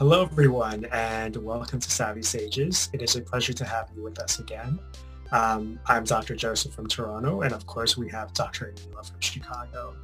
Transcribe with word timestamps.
Hello, 0.00 0.22
everyone, 0.22 0.86
and 0.92 1.36
welcome 1.36 1.78
to 1.78 1.90
Savvy 1.90 2.22
Sages. 2.22 2.88
It 2.94 3.02
is 3.02 3.16
a 3.16 3.20
pleasure 3.20 3.52
to 3.52 3.66
have 3.66 3.90
you 3.94 4.02
with 4.02 4.18
us 4.18 4.38
again. 4.38 4.78
Um, 5.30 5.78
I'm 5.84 6.04
Dr. 6.04 6.34
Joseph 6.34 6.72
from 6.72 6.86
Toronto, 6.86 7.42
and 7.42 7.52
of 7.52 7.66
course, 7.66 7.98
we 7.98 8.08
have 8.08 8.32
Dr. 8.32 8.72
Anila 8.72 9.06
from 9.06 9.20
Chicago. 9.20 9.94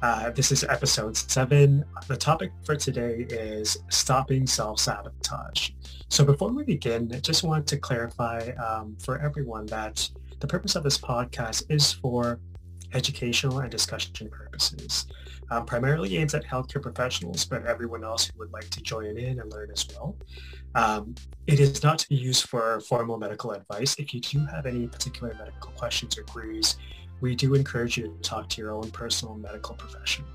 Uh, 0.00 0.30
this 0.30 0.52
is 0.52 0.62
episode 0.62 1.16
seven. 1.16 1.84
The 2.06 2.16
topic 2.16 2.52
for 2.64 2.76
today 2.76 3.26
is 3.30 3.78
stopping 3.90 4.46
self-sabotage. 4.46 5.70
So 6.08 6.24
before 6.24 6.52
we 6.52 6.62
begin, 6.62 7.10
I 7.12 7.18
just 7.18 7.42
want 7.42 7.66
to 7.66 7.78
clarify 7.78 8.50
um, 8.64 8.96
for 9.00 9.18
everyone 9.18 9.66
that 9.66 10.08
the 10.38 10.46
purpose 10.46 10.76
of 10.76 10.84
this 10.84 10.98
podcast 10.98 11.64
is 11.68 11.92
for 11.92 12.38
educational 12.94 13.58
and 13.58 13.72
discussion 13.72 14.28
purposes 14.30 15.06
um, 15.52 15.66
primarily 15.66 16.16
aims 16.16 16.34
at 16.34 16.44
healthcare 16.44 16.80
professionals, 16.80 17.44
but 17.44 17.66
everyone 17.66 18.02
else 18.04 18.22
who 18.26 18.38
would 18.38 18.52
like 18.52 18.70
to 18.70 18.80
join 18.80 19.18
in 19.18 19.38
and 19.40 19.52
learn 19.52 19.70
as 19.70 19.86
well. 19.90 20.16
Um, 20.74 21.14
it 21.46 21.60
is 21.60 21.82
not 21.82 21.98
to 21.98 22.08
be 22.08 22.14
used 22.14 22.48
for 22.48 22.80
formal 22.80 23.18
medical 23.18 23.50
advice. 23.52 23.94
If 23.98 24.14
you 24.14 24.20
do 24.20 24.38
have 24.46 24.64
any 24.64 24.86
particular 24.86 25.34
medical 25.38 25.70
questions 25.72 26.16
or 26.16 26.22
queries, 26.22 26.78
we 27.20 27.34
do 27.34 27.54
encourage 27.54 27.98
you 27.98 28.04
to 28.04 28.30
talk 28.30 28.48
to 28.48 28.62
your 28.62 28.72
own 28.72 28.90
personal 28.90 29.34
medical 29.34 29.74
professional. 29.74 30.28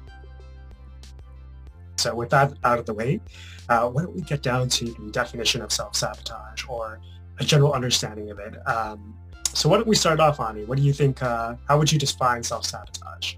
So 1.95 2.13
with 2.13 2.29
that 2.29 2.53
out 2.63 2.77
of 2.77 2.85
the 2.85 2.93
way, 2.93 3.19
uh, 3.69 3.89
why 3.89 4.03
don't 4.03 4.15
we 4.15 4.21
get 4.21 4.43
down 4.43 4.69
to 4.69 4.85
the 4.85 5.09
definition 5.11 5.63
of 5.63 5.71
self-sabotage 5.71 6.65
or 6.69 6.99
a 7.39 7.43
general 7.43 7.73
understanding 7.73 8.29
of 8.29 8.37
it. 8.37 8.55
Um, 8.67 9.15
so 9.51 9.67
why 9.69 9.77
don't 9.77 9.87
we 9.87 9.95
start 9.95 10.19
off, 10.19 10.39
Ani? 10.39 10.63
What 10.65 10.77
do 10.77 10.83
you 10.83 10.93
think, 10.93 11.23
uh, 11.23 11.55
how 11.67 11.79
would 11.79 11.91
you 11.91 11.97
define 11.97 12.43
self-sabotage? 12.43 13.35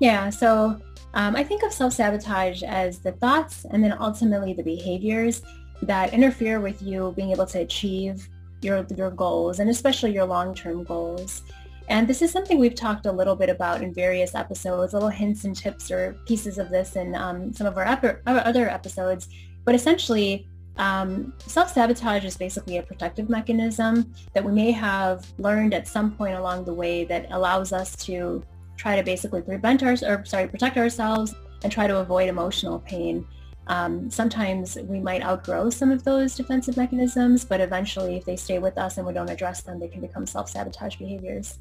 Yeah, 0.00 0.28
so 0.30 0.80
um, 1.14 1.34
I 1.36 1.44
think 1.44 1.62
of 1.62 1.72
self-sabotage 1.72 2.62
as 2.62 2.98
the 2.98 3.12
thoughts 3.12 3.64
and 3.70 3.82
then 3.82 3.94
ultimately 3.98 4.52
the 4.52 4.62
behaviors 4.62 5.42
that 5.82 6.12
interfere 6.12 6.60
with 6.60 6.82
you 6.82 7.12
being 7.16 7.30
able 7.30 7.46
to 7.46 7.60
achieve 7.60 8.28
your, 8.62 8.86
your 8.96 9.10
goals 9.10 9.60
and 9.60 9.70
especially 9.70 10.12
your 10.12 10.24
long-term 10.24 10.84
goals. 10.84 11.42
And 11.88 12.08
this 12.08 12.20
is 12.20 12.32
something 12.32 12.58
we've 12.58 12.74
talked 12.74 13.06
a 13.06 13.12
little 13.12 13.36
bit 13.36 13.48
about 13.48 13.82
in 13.82 13.94
various 13.94 14.34
episodes, 14.34 14.92
little 14.92 15.08
hints 15.08 15.44
and 15.44 15.54
tips 15.54 15.90
or 15.90 16.16
pieces 16.26 16.58
of 16.58 16.68
this 16.70 16.96
in 16.96 17.14
um, 17.14 17.52
some 17.52 17.66
of 17.66 17.78
our, 17.78 17.86
our, 17.86 18.20
other 18.26 18.68
episodes. 18.68 19.28
But 19.64 19.74
essentially, 19.74 20.48
um, 20.78 21.32
self-sabotage 21.46 22.24
is 22.24 22.36
basically 22.36 22.78
a 22.78 22.82
protective 22.82 23.28
mechanism 23.28 24.12
that 24.34 24.44
we 24.44 24.52
may 24.52 24.72
have 24.72 25.26
learned 25.38 25.74
at 25.74 25.86
some 25.86 26.10
point 26.10 26.36
along 26.36 26.64
the 26.64 26.74
way 26.74 27.04
that 27.04 27.28
allows 27.30 27.72
us 27.72 27.94
to 28.06 28.44
try 28.76 28.96
to 28.96 29.02
basically 29.02 29.42
prevent 29.42 29.82
our, 29.82 29.96
or 30.04 30.24
sorry, 30.24 30.48
protect 30.48 30.76
ourselves 30.76 31.34
and 31.62 31.72
try 31.72 31.86
to 31.86 31.98
avoid 31.98 32.28
emotional 32.28 32.78
pain. 32.80 33.26
Um, 33.68 34.08
sometimes 34.10 34.78
we 34.84 35.00
might 35.00 35.22
outgrow 35.22 35.70
some 35.70 35.90
of 35.90 36.04
those 36.04 36.36
defensive 36.36 36.76
mechanisms, 36.76 37.44
but 37.44 37.60
eventually 37.60 38.16
if 38.16 38.24
they 38.24 38.36
stay 38.36 38.58
with 38.58 38.78
us 38.78 38.96
and 38.96 39.06
we 39.06 39.12
don't 39.12 39.30
address 39.30 39.62
them, 39.62 39.80
they 39.80 39.88
can 39.88 40.00
become 40.00 40.26
self-sabotage 40.26 40.96
behaviors. 40.96 41.58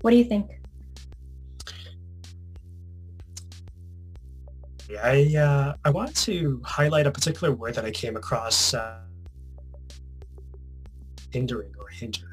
What 0.00 0.12
do 0.12 0.16
you 0.16 0.24
think? 0.24 0.50
I, 5.02 5.34
uh, 5.36 5.74
I 5.84 5.90
want 5.90 6.14
to 6.16 6.60
highlight 6.64 7.06
a 7.06 7.10
particular 7.10 7.52
word 7.54 7.74
that 7.74 7.84
I 7.84 7.90
came 7.90 8.16
across, 8.16 8.74
uh, 8.74 9.00
hindering 11.30 11.72
or 11.78 11.88
hinder. 11.88 12.31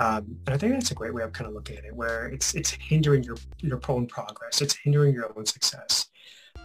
Um, 0.00 0.38
and 0.46 0.54
I 0.54 0.56
think 0.56 0.72
that's 0.72 0.90
a 0.90 0.94
great 0.94 1.12
way 1.12 1.22
of 1.22 1.32
kind 1.34 1.46
of 1.46 1.52
looking 1.52 1.76
at 1.76 1.84
it, 1.84 1.94
where 1.94 2.26
it's 2.28 2.54
it's 2.54 2.70
hindering 2.70 3.22
your 3.22 3.36
your 3.58 3.80
own 3.86 4.06
progress, 4.06 4.62
it's 4.62 4.74
hindering 4.74 5.12
your 5.12 5.30
own 5.36 5.44
success, 5.44 6.06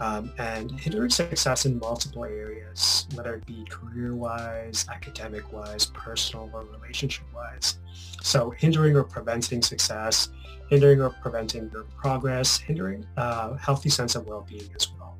um, 0.00 0.32
and 0.38 0.80
hindering 0.80 1.10
success 1.10 1.66
in 1.66 1.78
multiple 1.78 2.24
areas, 2.24 3.06
whether 3.14 3.34
it 3.34 3.44
be 3.44 3.62
career-wise, 3.68 4.86
academic-wise, 4.90 5.86
personal 5.86 6.50
or 6.54 6.64
relationship-wise. 6.64 7.78
So 8.22 8.50
hindering 8.50 8.96
or 8.96 9.04
preventing 9.04 9.60
success, 9.60 10.30
hindering 10.70 11.02
or 11.02 11.10
preventing 11.10 11.70
your 11.74 11.84
progress, 11.84 12.56
hindering 12.56 13.04
a 13.18 13.20
uh, 13.20 13.56
healthy 13.58 13.90
sense 13.90 14.14
of 14.14 14.26
well-being 14.26 14.70
as 14.74 14.88
well. 14.92 15.18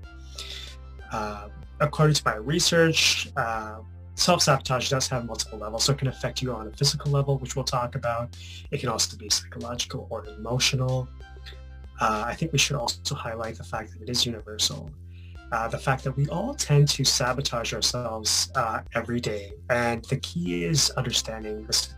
Uh, 1.12 1.48
according 1.81 2.15
to 2.15 2.22
my 2.25 2.37
research, 2.37 3.28
uh, 3.37 3.81
self-sabotage 4.16 4.88
does 4.91 5.06
have 5.09 5.27
multiple 5.27 5.59
levels, 5.59 5.84
so 5.84 5.93
it 5.93 5.99
can 5.99 6.09
affect 6.09 6.43
you 6.43 6.53
on 6.53 6.66
a 6.66 6.72
physical 6.72 7.12
level, 7.12 7.38
which 7.38 7.54
we'll 7.54 7.65
talk 7.65 7.94
about. 7.94 8.37
It 8.71 8.81
can 8.81 8.88
also 8.88 9.16
be 9.16 9.28
psychological 9.31 10.06
or 10.10 10.27
emotional. 10.27 11.09
Uh, 12.00 12.25
I 12.27 12.34
think 12.34 12.53
we 12.53 12.59
should 12.59 12.77
also 12.77 13.15
highlight 13.15 13.56
the 13.56 13.65
fact 13.65 13.93
that 13.93 14.03
it 14.03 14.09
is 14.09 14.27
universal. 14.27 14.91
Uh, 15.53 15.69
the 15.69 15.78
fact 15.78 16.03
that 16.04 16.16
we 16.16 16.27
all 16.28 16.54
tend 16.54 16.88
to 16.88 17.04
sabotage 17.04 17.72
ourselves 17.72 18.50
uh, 18.56 18.81
every 18.94 19.21
day. 19.21 19.53
And 19.71 20.04
the 20.06 20.16
key 20.16 20.65
is 20.65 20.91
understanding 20.91 21.65
this. 21.66 21.94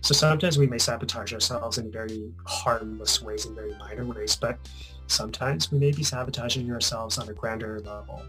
So 0.00 0.14
sometimes 0.14 0.58
we 0.58 0.66
may 0.66 0.78
sabotage 0.78 1.32
ourselves 1.32 1.78
in 1.78 1.90
very 1.90 2.32
harmless 2.46 3.22
ways, 3.22 3.46
in 3.46 3.54
very 3.54 3.74
minor 3.78 4.04
ways, 4.04 4.36
but 4.36 4.58
sometimes 5.06 5.72
we 5.72 5.78
may 5.78 5.92
be 5.92 6.02
sabotaging 6.02 6.70
ourselves 6.70 7.18
on 7.18 7.28
a 7.28 7.32
grander 7.32 7.80
level 7.80 8.22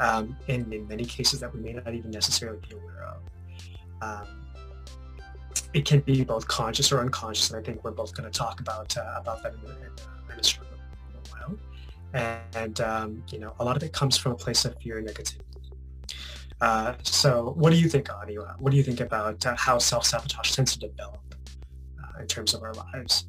um, 0.00 0.36
in, 0.48 0.72
in 0.72 0.88
many 0.88 1.04
cases 1.04 1.40
that 1.40 1.54
we 1.54 1.60
may 1.60 1.74
not 1.74 1.94
even 1.94 2.10
necessarily 2.10 2.58
be 2.68 2.74
aware 2.74 3.04
of. 3.04 3.22
Um, 4.02 4.40
it 5.72 5.84
can 5.84 6.00
be 6.00 6.24
both 6.24 6.48
conscious 6.48 6.90
or 6.90 7.00
unconscious, 7.00 7.50
and 7.50 7.60
I 7.60 7.62
think 7.62 7.84
we're 7.84 7.92
both 7.92 8.14
going 8.14 8.30
to 8.30 8.36
talk 8.36 8.60
about 8.60 8.96
uh, 8.96 9.14
about 9.16 9.42
that 9.42 9.54
in, 9.54 9.60
in, 9.70 10.32
in, 10.32 10.40
a, 10.40 10.42
short, 10.42 10.66
while. 11.30 11.56
And, 12.12 12.40
and 12.56 12.80
um, 12.80 13.22
you 13.30 13.38
know, 13.38 13.54
a 13.60 13.64
lot 13.64 13.76
of 13.76 13.82
it 13.82 13.92
comes 13.92 14.16
from 14.16 14.32
a 14.32 14.36
place 14.36 14.64
of 14.64 14.76
fear 14.82 14.98
and 14.98 15.06
negativity. 15.06 15.42
Uh, 16.60 16.94
so, 17.02 17.54
what 17.56 17.70
do 17.70 17.78
you 17.78 17.88
think, 17.88 18.08
Ani? 18.10 18.36
What 18.58 18.70
do 18.70 18.76
you 18.76 18.82
think 18.82 19.00
about 19.00 19.44
uh, 19.46 19.54
how 19.56 19.78
self-sabotage 19.78 20.52
tends 20.52 20.72
to 20.76 20.80
develop 20.80 21.34
uh, 22.02 22.20
in 22.20 22.26
terms 22.26 22.52
of 22.52 22.62
our 22.62 22.74
lives? 22.74 23.26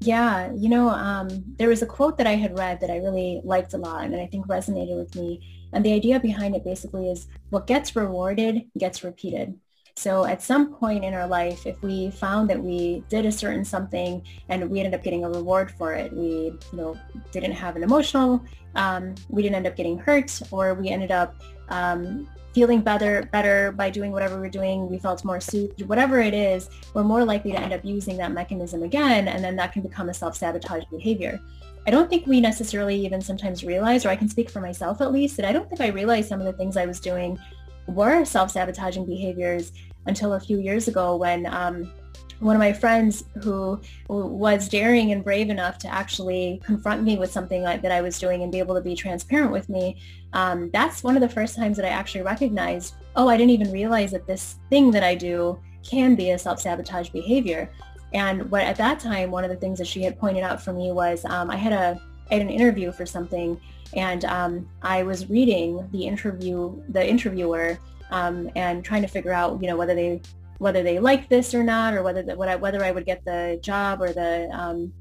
Yeah, 0.00 0.50
you 0.54 0.68
know, 0.70 0.88
um, 0.88 1.44
there 1.58 1.68
was 1.68 1.82
a 1.82 1.86
quote 1.86 2.16
that 2.18 2.26
I 2.26 2.34
had 2.34 2.58
read 2.58 2.80
that 2.80 2.90
I 2.90 2.96
really 2.96 3.42
liked 3.44 3.74
a 3.74 3.78
lot 3.78 4.04
and 4.04 4.16
I 4.16 4.26
think 4.26 4.46
resonated 4.46 4.96
with 4.96 5.14
me. 5.14 5.59
And 5.72 5.84
the 5.84 5.92
idea 5.92 6.20
behind 6.20 6.56
it 6.56 6.64
basically 6.64 7.08
is 7.08 7.28
what 7.50 7.66
gets 7.66 7.94
rewarded 7.96 8.62
gets 8.78 9.04
repeated. 9.04 9.58
So 9.96 10.24
at 10.24 10.42
some 10.42 10.74
point 10.74 11.04
in 11.04 11.14
our 11.14 11.26
life, 11.26 11.66
if 11.66 11.80
we 11.82 12.10
found 12.10 12.48
that 12.48 12.62
we 12.62 13.04
did 13.08 13.26
a 13.26 13.32
certain 13.32 13.64
something 13.64 14.22
and 14.48 14.70
we 14.70 14.80
ended 14.80 14.94
up 14.94 15.02
getting 15.02 15.24
a 15.24 15.30
reward 15.30 15.70
for 15.72 15.92
it, 15.92 16.12
we 16.12 16.26
you 16.26 16.60
know 16.72 16.98
didn't 17.32 17.52
have 17.52 17.76
an 17.76 17.82
emotional, 17.82 18.42
um, 18.76 19.14
we 19.28 19.42
didn't 19.42 19.56
end 19.56 19.66
up 19.66 19.76
getting 19.76 19.98
hurt, 19.98 20.40
or 20.50 20.74
we 20.74 20.88
ended 20.88 21.10
up 21.10 21.34
um, 21.68 22.26
feeling 22.54 22.80
better 22.80 23.28
better 23.32 23.72
by 23.72 23.90
doing 23.90 24.10
whatever 24.10 24.40
we're 24.40 24.50
doing 24.50 24.88
we 24.90 24.98
felt 24.98 25.24
more 25.24 25.40
soothed 25.40 25.82
whatever 25.82 26.20
it 26.20 26.34
is 26.34 26.68
we're 26.94 27.04
more 27.04 27.24
likely 27.24 27.52
to 27.52 27.60
end 27.60 27.72
up 27.72 27.84
using 27.84 28.16
that 28.16 28.32
mechanism 28.32 28.82
again 28.82 29.28
and 29.28 29.44
then 29.44 29.54
that 29.54 29.72
can 29.72 29.82
become 29.82 30.08
a 30.08 30.14
self-sabotage 30.14 30.82
behavior 30.90 31.40
i 31.86 31.90
don't 31.90 32.08
think 32.08 32.26
we 32.26 32.40
necessarily 32.40 32.96
even 32.96 33.20
sometimes 33.20 33.64
realize 33.64 34.04
or 34.04 34.08
i 34.10 34.16
can 34.16 34.28
speak 34.28 34.50
for 34.50 34.60
myself 34.60 35.00
at 35.00 35.12
least 35.12 35.36
that 35.36 35.46
i 35.46 35.52
don't 35.52 35.68
think 35.68 35.80
i 35.80 35.88
realized 35.88 36.28
some 36.28 36.40
of 36.40 36.46
the 36.46 36.52
things 36.52 36.76
i 36.76 36.86
was 36.86 37.00
doing 37.00 37.38
were 37.86 38.24
self-sabotaging 38.24 39.06
behaviors 39.06 39.72
until 40.06 40.34
a 40.34 40.40
few 40.40 40.58
years 40.58 40.88
ago 40.88 41.16
when 41.16 41.46
um, 41.46 41.92
one 42.40 42.56
of 42.56 42.60
my 42.60 42.72
friends 42.72 43.24
who 43.42 43.80
was 44.08 44.68
daring 44.68 45.12
and 45.12 45.22
brave 45.22 45.50
enough 45.50 45.78
to 45.78 45.88
actually 45.88 46.60
confront 46.64 47.02
me 47.02 47.18
with 47.18 47.30
something 47.30 47.62
that 47.62 47.92
I 47.92 48.00
was 48.00 48.18
doing 48.18 48.42
and 48.42 48.50
be 48.50 48.58
able 48.58 48.74
to 48.74 48.80
be 48.80 48.96
transparent 48.96 49.52
with 49.52 49.68
me, 49.68 50.00
um, 50.32 50.70
that's 50.70 51.04
one 51.04 51.16
of 51.16 51.20
the 51.20 51.28
first 51.28 51.54
times 51.54 51.76
that 51.76 51.84
I 51.84 51.90
actually 51.90 52.22
recognized, 52.22 52.94
oh, 53.14 53.28
I 53.28 53.36
didn't 53.36 53.50
even 53.50 53.70
realize 53.70 54.10
that 54.12 54.26
this 54.26 54.56
thing 54.70 54.90
that 54.92 55.02
I 55.02 55.14
do 55.14 55.60
can 55.82 56.14
be 56.14 56.30
a 56.30 56.38
self-sabotage 56.38 57.10
behavior. 57.10 57.70
And 58.12 58.50
what 58.50 58.62
at 58.62 58.76
that 58.76 59.00
time, 59.00 59.30
one 59.30 59.44
of 59.44 59.50
the 59.50 59.56
things 59.56 59.78
that 59.78 59.86
she 59.86 60.02
had 60.02 60.18
pointed 60.18 60.42
out 60.42 60.62
for 60.62 60.72
me 60.72 60.92
was 60.92 61.24
um, 61.24 61.50
I 61.50 61.56
had 61.56 61.72
a 61.72 62.00
I 62.30 62.34
had 62.34 62.42
an 62.42 62.50
interview 62.50 62.92
for 62.92 63.06
something, 63.06 63.60
and 63.94 64.24
um, 64.24 64.68
I 64.82 65.02
was 65.02 65.28
reading 65.28 65.88
the 65.92 66.06
interview 66.06 66.82
the 66.88 67.06
interviewer 67.06 67.78
um, 68.10 68.50
and 68.56 68.84
trying 68.84 69.02
to 69.02 69.08
figure 69.08 69.32
out 69.32 69.60
you 69.60 69.68
know 69.68 69.76
whether 69.76 69.94
they 69.94 70.20
whether 70.58 70.82
they 70.82 70.98
like 70.98 71.28
this 71.28 71.54
or 71.54 71.62
not, 71.62 71.94
or 71.94 72.02
whether 72.02 72.22
the, 72.22 72.36
what 72.36 72.48
I, 72.48 72.56
whether 72.56 72.84
I 72.84 72.90
would 72.90 73.06
get 73.06 73.24
the 73.24 73.58
job 73.62 74.02
or 74.02 74.12
the 74.12 74.48
um, 74.52 74.92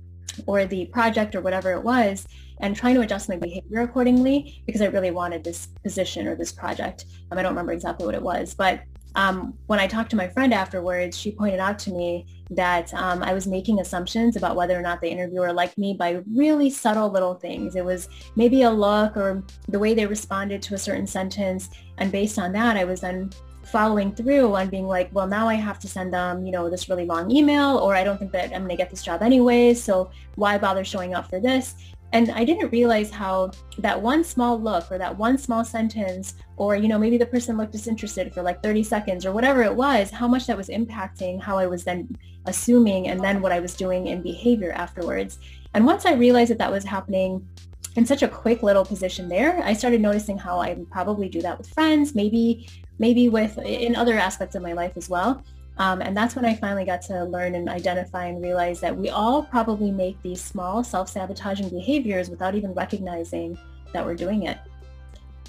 or 0.45 0.65
the 0.65 0.85
project 0.85 1.35
or 1.35 1.41
whatever 1.41 1.71
it 1.73 1.83
was, 1.83 2.27
and 2.61 2.75
trying 2.75 2.95
to 2.95 3.01
adjust 3.01 3.27
my 3.27 3.37
behavior 3.37 3.81
accordingly 3.81 4.61
because 4.65 4.81
I 4.81 4.85
really 4.85 5.11
wanted 5.11 5.43
this 5.43 5.67
position 5.83 6.27
or 6.27 6.35
this 6.35 6.51
project. 6.51 7.05
Um, 7.31 7.37
I 7.37 7.41
don't 7.41 7.51
remember 7.51 7.73
exactly 7.73 8.05
what 8.05 8.15
it 8.15 8.21
was, 8.21 8.53
but 8.53 8.81
um, 9.15 9.53
when 9.67 9.79
I 9.79 9.87
talked 9.87 10.09
to 10.11 10.15
my 10.15 10.27
friend 10.27 10.53
afterwards, 10.53 11.17
she 11.17 11.31
pointed 11.31 11.59
out 11.59 11.79
to 11.79 11.91
me 11.91 12.25
that 12.51 12.93
um, 12.93 13.23
I 13.23 13.33
was 13.33 13.47
making 13.47 13.79
assumptions 13.79 14.35
about 14.35 14.55
whether 14.55 14.77
or 14.77 14.81
not 14.81 15.01
the 15.01 15.09
interviewer 15.09 15.51
liked 15.53 15.77
me 15.77 15.93
by 15.93 16.21
really 16.33 16.69
subtle 16.69 17.09
little 17.09 17.35
things. 17.35 17.75
It 17.75 17.85
was 17.85 18.07
maybe 18.35 18.63
a 18.63 18.71
look 18.71 19.17
or 19.17 19.43
the 19.67 19.79
way 19.79 19.93
they 19.93 20.05
responded 20.05 20.61
to 20.63 20.75
a 20.75 20.77
certain 20.77 21.07
sentence. 21.07 21.69
And 21.97 22.11
based 22.11 22.39
on 22.39 22.51
that, 22.53 22.77
I 22.77 22.85
was 22.85 23.01
then 23.01 23.31
following 23.63 24.13
through 24.13 24.55
on 24.55 24.69
being 24.69 24.87
like, 24.87 25.09
well, 25.13 25.27
now 25.27 25.47
I 25.47 25.53
have 25.55 25.79
to 25.79 25.87
send 25.87 26.13
them, 26.13 26.45
you 26.45 26.51
know, 26.51 26.69
this 26.69 26.89
really 26.89 27.05
long 27.05 27.29
email, 27.29 27.77
or 27.77 27.95
I 27.95 28.03
don't 28.03 28.17
think 28.17 28.31
that 28.31 28.45
I'm 28.45 28.61
going 28.61 28.69
to 28.69 28.75
get 28.75 28.89
this 28.89 29.03
job 29.03 29.21
anyway. 29.21 29.73
So 29.73 30.09
why 30.35 30.57
bother 30.57 30.83
showing 30.83 31.13
up 31.13 31.29
for 31.29 31.39
this? 31.39 31.75
And 32.11 32.31
I 32.31 32.43
didn't 32.43 32.71
realize 32.71 33.11
how 33.11 33.51
that 33.77 34.01
one 34.01 34.23
small 34.23 34.59
look 34.59 34.91
or 34.91 34.97
that 34.97 35.15
one 35.15 35.37
small 35.37 35.63
sentence 35.63 36.35
or, 36.57 36.75
you 36.75 36.87
know, 36.87 36.97
maybe 36.97 37.17
the 37.17 37.25
person 37.25 37.57
looked 37.57 37.71
disinterested 37.71 38.33
for 38.33 38.41
like 38.41 38.63
30 38.63 38.83
seconds 38.83 39.25
or 39.25 39.31
whatever 39.31 39.61
it 39.61 39.75
was, 39.75 40.09
how 40.09 40.27
much 40.27 40.47
that 40.47 40.57
was 40.57 40.69
impacting 40.69 41.39
how 41.39 41.57
I 41.57 41.67
was 41.67 41.83
then 41.83 42.17
assuming 42.45 43.09
and 43.09 43.23
then 43.23 43.41
what 43.41 43.51
I 43.51 43.59
was 43.59 43.75
doing 43.75 44.07
in 44.07 44.23
behavior 44.23 44.71
afterwards. 44.71 45.39
And 45.73 45.85
once 45.85 46.05
I 46.05 46.13
realized 46.13 46.49
that 46.49 46.57
that 46.57 46.71
was 46.71 46.83
happening 46.83 47.47
in 47.95 48.05
such 48.05 48.23
a 48.23 48.27
quick 48.27 48.63
little 48.63 48.85
position 48.85 49.29
there, 49.29 49.61
I 49.63 49.73
started 49.73 50.01
noticing 50.01 50.37
how 50.37 50.59
I 50.59 50.77
probably 50.89 51.29
do 51.29 51.41
that 51.41 51.57
with 51.57 51.69
friends, 51.69 52.15
maybe, 52.15 52.67
maybe 52.97 53.29
with 53.29 53.57
in 53.59 53.95
other 53.95 54.15
aspects 54.15 54.55
of 54.55 54.63
my 54.63 54.73
life 54.73 54.93
as 54.95 55.09
well. 55.09 55.43
Um, 55.79 56.01
and 56.01 56.15
that's 56.15 56.35
when 56.35 56.43
I 56.43 56.55
finally 56.55 56.83
got 56.83 57.01
to 57.03 57.23
learn 57.23 57.55
and 57.55 57.69
identify 57.69 58.25
and 58.25 58.43
realize 58.43 58.81
that 58.81 58.95
we 58.95 59.09
all 59.09 59.43
probably 59.43 59.91
make 59.91 60.21
these 60.21 60.41
small 60.41 60.83
self-sabotaging 60.83 61.69
behaviors 61.69 62.29
without 62.29 62.53
even 62.53 62.73
recognizing 62.73 63.57
that 63.93 64.05
we're 64.05 64.15
doing 64.15 64.43
it. 64.43 64.57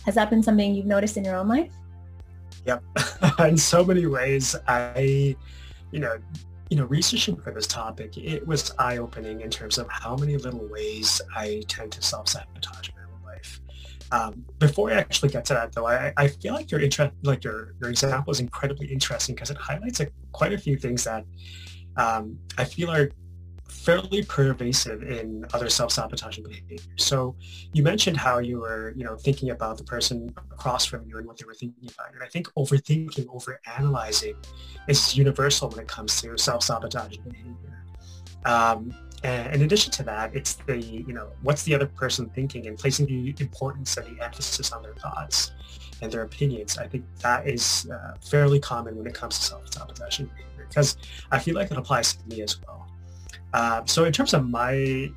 Has 0.07 0.15
that 0.15 0.31
been 0.31 0.43
something 0.43 0.73
you've 0.73 0.87
noticed 0.87 1.17
in 1.17 1.25
your 1.25 1.35
own 1.35 1.49
life? 1.49 1.73
Yep. 2.65 2.83
in 3.41 3.57
so 3.57 3.85
many 3.85 4.07
ways, 4.07 4.55
I, 4.69 5.37
you 5.91 5.99
know, 5.99 6.17
you 6.71 6.77
know, 6.77 6.85
researching 6.85 7.37
for 7.37 7.51
this 7.51 7.67
topic, 7.67 8.17
it 8.17 8.47
was 8.47 8.73
eye-opening 8.79 9.41
in 9.41 9.51
terms 9.51 9.79
of 9.79 9.89
how 9.91 10.15
many 10.15 10.37
little 10.37 10.65
ways 10.69 11.21
I 11.35 11.65
tend 11.67 11.91
to 11.93 12.03
self-sabotage. 12.03 12.91
Um, 14.13 14.45
before 14.59 14.91
I 14.91 14.95
actually 14.95 15.29
get 15.31 15.45
to 15.47 15.55
that, 15.55 15.73
though, 15.73 15.87
I, 15.87 16.13
I 16.17 16.29
feel 16.29 16.55
like 16.55 16.71
your 16.71 16.81
interest, 16.81 17.13
like 17.23 17.45
your 17.45 17.75
your 17.81 17.91
example 17.91 18.33
is 18.33 18.41
incredibly 18.41 18.89
interesting 18.89 19.35
because 19.35 19.51
it 19.51 19.57
highlights 19.57 20.01
a, 20.01 20.09
quite 20.33 20.53
a 20.53 20.59
few 20.59 20.77
things 20.77 21.05
that 21.05 21.25
um, 21.97 22.39
I 22.59 22.65
feel 22.65 22.91
are 22.91 23.11
fairly 23.69 24.23
pervasive 24.25 25.03
in 25.03 25.45
other 25.55 25.71
self-sabotaging 25.71 26.45
behaviors. 26.45 26.87
So 26.97 27.37
you 27.73 27.83
mentioned 27.83 28.17
how 28.17 28.39
you 28.39 28.59
were, 28.61 28.93
you 28.97 29.05
know, 29.05 29.17
thinking 29.17 29.51
about 29.51 29.79
the 29.79 29.85
person 29.85 30.35
across 30.51 30.85
from 30.85 31.07
you 31.09 31.19
and 31.19 31.27
what 31.27 31.39
they 31.39 31.45
were 31.45 31.55
thinking 31.55 31.89
about. 31.95 32.13
And 32.13 32.23
I 32.23 32.27
think 32.27 32.49
overthinking, 32.59 33.27
overanalyzing 33.27 34.35
is 34.89 35.17
universal 35.17 35.71
when 35.71 35.79
it 35.79 35.89
comes 35.89 36.21
to 36.21 36.37
self-sabotaging 36.37 37.23
behavior. 37.23 37.85
Um, 38.45 38.93
and 39.23 39.55
in 39.55 39.63
addition 39.63 39.93
to 39.93 40.03
that, 40.05 40.35
it's 40.35 40.55
the, 40.55 40.79
you 40.79 41.13
know, 41.13 41.29
what's 41.43 41.63
the 41.65 41.75
other 41.75 41.87
person 41.87 42.31
thinking 42.31 42.67
and 42.67 42.79
placing 42.79 43.07
the 43.07 43.35
importance 43.39 43.97
and 43.97 44.17
the 44.17 44.25
emphasis 44.25 44.73
on 44.73 44.83
their 44.83 44.95
thoughts 44.95 45.53
and 46.01 46.11
their 46.11 46.23
opinions. 46.23 46.79
I 46.79 46.87
think 46.87 47.05
that 47.23 47.47
is 47.47 47.89
uh, 47.93 48.15
fairly 48.23 48.59
common 48.59 48.97
when 48.97 49.07
it 49.07 49.15
comes 49.15 49.39
to 49.39 49.45
self-sabotaging 49.45 50.27
behavior 50.27 50.67
because 50.69 50.97
I 51.31 51.39
feel 51.39 51.55
like 51.55 51.71
it 51.71 51.77
applies 51.77 52.15
to 52.15 52.29
me 52.29 52.43
as 52.43 52.59
well. 52.67 52.89
Um, 53.53 53.87
so 53.87 54.05
in 54.05 54.13
terms 54.13 54.35
of 54.35 54.49
my 54.49 55.11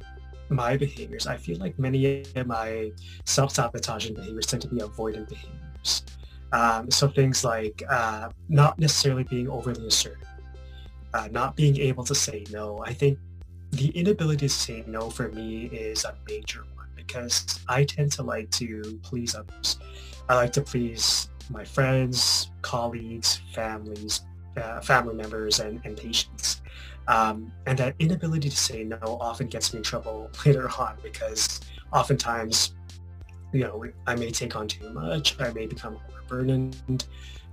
my 0.50 0.78
behaviors, 0.78 1.26
I 1.26 1.38
feel 1.38 1.58
like 1.58 1.80
many 1.80 2.26
of 2.36 2.46
my 2.46 2.92
self-sabotaging 3.26 4.16
behaviors 4.16 4.46
tend 4.46 4.62
to 4.64 4.68
be 4.68 4.78
avoidant 4.78 5.30
behaviors. 5.30 6.04
Um, 6.52 6.92
so 6.92 7.08
things 7.08 7.44
like 7.44 7.82
uh, 7.90 8.30
not 8.50 8.78
necessarily 8.78 9.24
being 9.24 9.50
overly 9.50 9.88
assertive, 9.88 10.28
uh, 11.14 11.28
not 11.32 11.56
being 11.56 11.78
able 11.80 12.04
to 12.04 12.14
say 12.14 12.44
no. 12.52 12.84
I 12.86 12.94
think 12.94 13.18
the 13.74 13.90
inability 13.90 14.48
to 14.48 14.54
say 14.54 14.84
no 14.86 15.10
for 15.10 15.30
me 15.30 15.66
is 15.66 16.06
a 16.06 16.16
major 16.28 16.64
one 16.76 16.88
because 16.96 17.60
I 17.68 17.84
tend 17.84 18.12
to 18.14 18.24
like 18.24 18.52
to 18.52 19.00
please 19.02 19.34
others. 19.36 19.80
I 20.30 20.36
like 20.36 20.54
to 20.54 20.62
please 20.62 21.30
my 21.50 21.64
friends, 21.64 22.52
colleagues, 22.62 23.42
families, 23.54 24.22
uh, 24.58 24.80
family 24.82 25.16
members, 25.16 25.60
and, 25.60 25.82
and 25.86 25.98
patients. 25.98 26.62
Um, 27.08 27.52
and 27.66 27.78
that 27.80 27.96
inability 27.98 28.50
to 28.50 28.56
say 28.56 28.84
no 28.84 29.18
often 29.20 29.48
gets 29.48 29.74
me 29.74 29.78
in 29.78 29.84
trouble 29.84 30.30
later 30.46 30.70
on 30.78 30.98
because 31.02 31.60
oftentimes, 31.92 32.76
you 33.52 33.62
know, 33.62 33.84
I 34.06 34.16
may 34.16 34.30
take 34.30 34.56
on 34.56 34.68
too 34.68 34.88
much, 34.92 35.40
I 35.42 35.52
may 35.52 35.66
become 35.66 35.98
overburdened. 36.10 37.06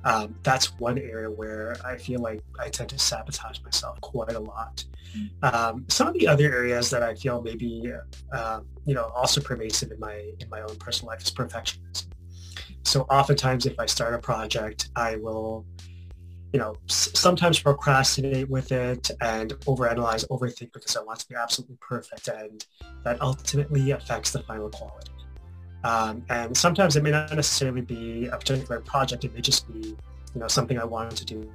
Um, 0.04 0.34
that's 0.42 0.78
one 0.78 0.98
area 0.98 1.30
where 1.30 1.76
I 1.84 1.96
feel 1.96 2.20
like 2.20 2.42
I 2.58 2.68
tend 2.68 2.90
to 2.90 2.98
sabotage 2.98 3.60
myself 3.62 4.00
quite 4.00 4.32
a 4.32 4.40
lot. 4.40 4.84
Mm. 5.16 5.54
Um, 5.54 5.84
some 5.88 6.08
of 6.08 6.14
the 6.14 6.26
other 6.26 6.44
areas 6.44 6.90
that 6.90 7.02
I 7.02 7.14
feel 7.14 7.42
maybe, 7.42 7.92
uh, 8.32 8.60
you 8.86 8.94
know, 8.94 9.12
also 9.14 9.40
pervasive 9.40 9.90
in 9.90 10.00
my 10.00 10.32
in 10.40 10.48
my 10.48 10.60
own 10.62 10.76
personal 10.76 11.10
life 11.10 11.22
is 11.22 11.30
perfectionism. 11.30 12.06
So 12.84 13.02
oftentimes, 13.02 13.66
if 13.66 13.78
I 13.78 13.86
start 13.86 14.14
a 14.14 14.18
project, 14.18 14.88
I 14.96 15.16
will 15.16 15.66
you 16.52 16.58
know, 16.58 16.74
sometimes 16.86 17.60
procrastinate 17.60 18.48
with 18.50 18.72
it 18.72 19.10
and 19.20 19.50
overanalyze, 19.60 20.26
overthink 20.28 20.72
because 20.72 20.96
I 20.96 21.02
want 21.02 21.20
to 21.20 21.28
be 21.28 21.36
absolutely 21.36 21.76
perfect, 21.80 22.26
and 22.28 22.64
that 23.04 23.22
ultimately 23.22 23.92
affects 23.92 24.32
the 24.32 24.42
final 24.42 24.68
quality. 24.68 25.09
Um, 25.82 26.24
and 26.28 26.56
sometimes 26.56 26.96
it 26.96 27.02
may 27.02 27.10
not 27.10 27.34
necessarily 27.34 27.80
be 27.80 28.26
a 28.26 28.36
particular 28.36 28.80
project; 28.80 29.24
it 29.24 29.34
may 29.34 29.40
just 29.40 29.70
be, 29.72 29.88
you 29.88 29.96
know, 30.40 30.48
something 30.48 30.78
I 30.78 30.84
wanted 30.84 31.16
to 31.16 31.24
do. 31.24 31.52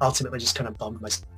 Ultimately, 0.00 0.38
just 0.38 0.54
kind 0.54 0.68
of 0.68 0.76
bummed 0.78 1.00
myself 1.00 1.28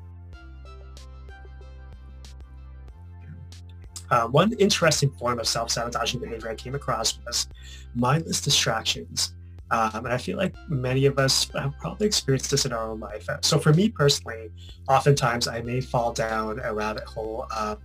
Uh, 4.10 4.26
one 4.26 4.52
interesting 4.54 5.08
form 5.10 5.38
of 5.38 5.46
self-sabotaging 5.46 6.20
behavior 6.20 6.50
I 6.50 6.56
came 6.56 6.74
across 6.74 7.18
was 7.24 7.46
mindless 7.94 8.40
distractions. 8.40 9.34
Um, 9.70 10.04
and 10.04 10.08
I 10.08 10.18
feel 10.18 10.36
like 10.36 10.52
many 10.68 11.06
of 11.06 11.16
us 11.20 11.48
have 11.54 11.78
probably 11.78 12.08
experienced 12.08 12.50
this 12.50 12.66
in 12.66 12.72
our 12.72 12.90
own 12.90 12.98
life. 12.98 13.28
So 13.42 13.56
for 13.56 13.72
me 13.72 13.88
personally, 13.88 14.50
oftentimes 14.88 15.46
I 15.46 15.60
may 15.60 15.80
fall 15.80 16.12
down 16.12 16.58
a 16.58 16.74
rabbit 16.74 17.04
hole 17.04 17.46
of 17.56 17.78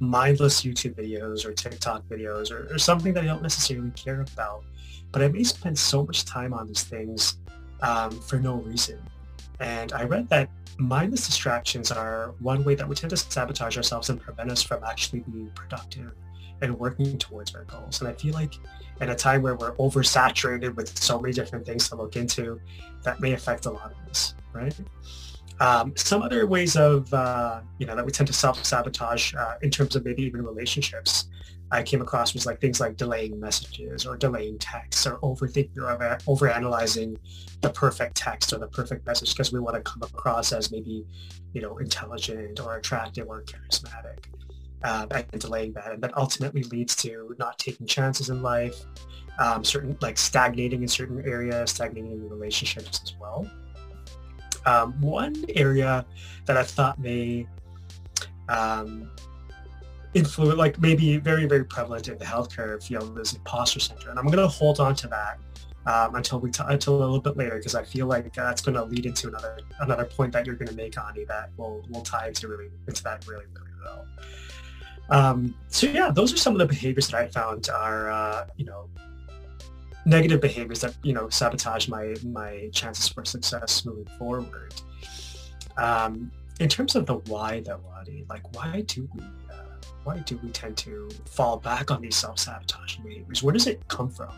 mindless 0.00 0.62
YouTube 0.62 0.94
videos 0.94 1.44
or 1.44 1.52
TikTok 1.52 2.08
videos 2.08 2.50
or, 2.50 2.74
or 2.74 2.78
something 2.78 3.12
that 3.14 3.24
I 3.24 3.26
don't 3.26 3.42
necessarily 3.42 3.90
care 3.92 4.22
about. 4.22 4.64
But 5.12 5.22
I 5.22 5.28
may 5.28 5.44
spend 5.44 5.78
so 5.78 6.04
much 6.04 6.24
time 6.24 6.52
on 6.52 6.66
these 6.66 6.82
things 6.82 7.38
um, 7.82 8.10
for 8.10 8.38
no 8.38 8.56
reason. 8.56 8.98
And 9.60 9.92
I 9.92 10.04
read 10.04 10.28
that 10.30 10.48
mindless 10.78 11.26
distractions 11.26 11.92
are 11.92 12.34
one 12.40 12.64
way 12.64 12.74
that 12.74 12.88
we 12.88 12.94
tend 12.94 13.10
to 13.10 13.16
sabotage 13.16 13.76
ourselves 13.76 14.08
and 14.08 14.20
prevent 14.20 14.50
us 14.50 14.62
from 14.62 14.82
actually 14.84 15.20
being 15.20 15.50
productive 15.54 16.12
and 16.62 16.78
working 16.78 17.18
towards 17.18 17.54
our 17.54 17.64
goals. 17.64 18.00
And 18.00 18.08
I 18.08 18.12
feel 18.12 18.34
like 18.34 18.54
in 19.00 19.10
a 19.10 19.14
time 19.14 19.42
where 19.42 19.54
we're 19.54 19.74
oversaturated 19.74 20.74
with 20.76 20.98
so 20.98 21.18
many 21.18 21.32
different 21.32 21.66
things 21.66 21.88
to 21.88 21.96
look 21.96 22.16
into, 22.16 22.60
that 23.02 23.20
may 23.20 23.32
affect 23.32 23.66
a 23.66 23.70
lot 23.70 23.92
of 23.92 24.10
us, 24.10 24.34
right? 24.52 24.74
Um, 25.60 25.92
some 25.94 26.22
other 26.22 26.46
ways 26.46 26.76
of, 26.76 27.12
uh, 27.12 27.60
you 27.78 27.86
know, 27.86 27.94
that 27.94 28.04
we 28.04 28.10
tend 28.10 28.26
to 28.28 28.32
self-sabotage 28.32 29.34
uh, 29.34 29.54
in 29.62 29.70
terms 29.70 29.94
of 29.94 30.04
maybe 30.04 30.22
even 30.22 30.42
relationships 30.42 31.28
I 31.72 31.82
came 31.82 32.02
across 32.02 32.34
was 32.34 32.46
like 32.46 32.60
things 32.60 32.80
like 32.80 32.96
delaying 32.96 33.38
messages 33.38 34.04
or 34.04 34.16
delaying 34.16 34.58
texts 34.58 35.06
or 35.06 35.18
overthinking 35.18 35.76
or 35.76 36.18
overanalyzing 36.26 37.16
the 37.60 37.70
perfect 37.70 38.16
text 38.16 38.52
or 38.52 38.58
the 38.58 38.66
perfect 38.66 39.06
message 39.06 39.32
because 39.32 39.52
we 39.52 39.60
want 39.60 39.76
to 39.76 39.82
come 39.82 40.02
across 40.02 40.52
as 40.52 40.72
maybe, 40.72 41.06
you 41.52 41.62
know, 41.62 41.78
intelligent 41.78 42.58
or 42.58 42.76
attractive 42.76 43.28
or 43.28 43.42
charismatic. 43.44 44.18
Um, 44.82 45.08
and 45.10 45.26
delaying 45.38 45.74
that. 45.74 45.92
And 45.92 46.02
that 46.02 46.16
ultimately 46.16 46.62
leads 46.62 46.96
to 46.96 47.36
not 47.38 47.58
taking 47.58 47.86
chances 47.86 48.30
in 48.30 48.40
life, 48.40 48.82
um, 49.38 49.62
certain 49.62 49.94
like 50.00 50.16
stagnating 50.16 50.80
in 50.80 50.88
certain 50.88 51.22
areas, 51.28 51.70
stagnating 51.70 52.12
in 52.12 52.30
relationships 52.30 52.98
as 53.04 53.14
well. 53.20 53.46
Um, 54.66 55.00
one 55.00 55.44
area 55.54 56.04
that 56.46 56.56
I 56.56 56.62
thought 56.62 56.98
may 56.98 57.46
um, 58.48 59.10
influence, 60.14 60.58
like 60.58 60.80
maybe 60.80 61.16
very, 61.18 61.46
very 61.46 61.64
prevalent 61.64 62.08
in 62.08 62.18
the 62.18 62.24
healthcare 62.24 62.82
field 62.82 63.18
is 63.18 63.34
imposter 63.34 63.80
syndrome. 63.80 64.10
And 64.10 64.18
I'm 64.18 64.26
going 64.26 64.38
to 64.38 64.48
hold 64.48 64.80
on 64.80 64.94
to 64.96 65.08
that 65.08 65.38
um, 65.86 66.14
until 66.14 66.40
we 66.40 66.50
t- 66.50 66.62
until 66.66 66.96
a 66.96 67.00
little 67.00 67.20
bit 67.20 67.36
later 67.36 67.56
because 67.56 67.74
I 67.74 67.84
feel 67.84 68.06
like 68.06 68.32
that's 68.34 68.60
going 68.60 68.74
to 68.74 68.84
lead 68.84 69.06
into 69.06 69.28
another 69.28 69.58
another 69.80 70.04
point 70.04 70.32
that 70.32 70.46
you're 70.46 70.56
going 70.56 70.68
to 70.68 70.74
make, 70.74 70.98
Ani, 70.98 71.24
that 71.24 71.50
will 71.56 71.84
will 71.88 72.02
tie 72.02 72.28
into 72.28 72.48
really 72.48 72.70
into 72.86 73.02
that 73.04 73.26
really 73.26 73.46
really 73.54 73.70
well. 73.82 74.06
Um, 75.10 75.54
so 75.68 75.86
yeah, 75.86 76.10
those 76.10 76.32
are 76.32 76.36
some 76.36 76.52
of 76.52 76.58
the 76.58 76.66
behaviors 76.66 77.08
that 77.08 77.16
I 77.16 77.28
found 77.28 77.68
are 77.70 78.10
uh, 78.10 78.46
you 78.56 78.64
know 78.64 78.88
negative 80.10 80.40
behaviors 80.40 80.80
that 80.80 80.94
you 81.02 81.12
know 81.12 81.28
sabotage 81.28 81.88
my 81.88 82.14
my 82.24 82.68
chances 82.72 83.08
for 83.08 83.24
success 83.24 83.84
moving 83.84 84.08
forward. 84.18 84.74
Um, 85.78 86.30
in 86.58 86.68
terms 86.68 86.94
of 86.96 87.06
the 87.06 87.14
why 87.30 87.60
though, 87.60 87.80
Ani, 87.98 88.26
like 88.28 88.54
why 88.54 88.82
do 88.86 89.08
we 89.14 89.22
why 90.04 90.18
do 90.18 90.38
we 90.42 90.50
tend 90.50 90.76
to 90.78 91.08
fall 91.26 91.58
back 91.58 91.90
on 91.90 92.00
these 92.00 92.16
self-sabotaging 92.16 93.04
behaviors? 93.04 93.42
Where 93.42 93.52
does 93.52 93.66
it 93.66 93.86
come 93.88 94.08
from? 94.08 94.32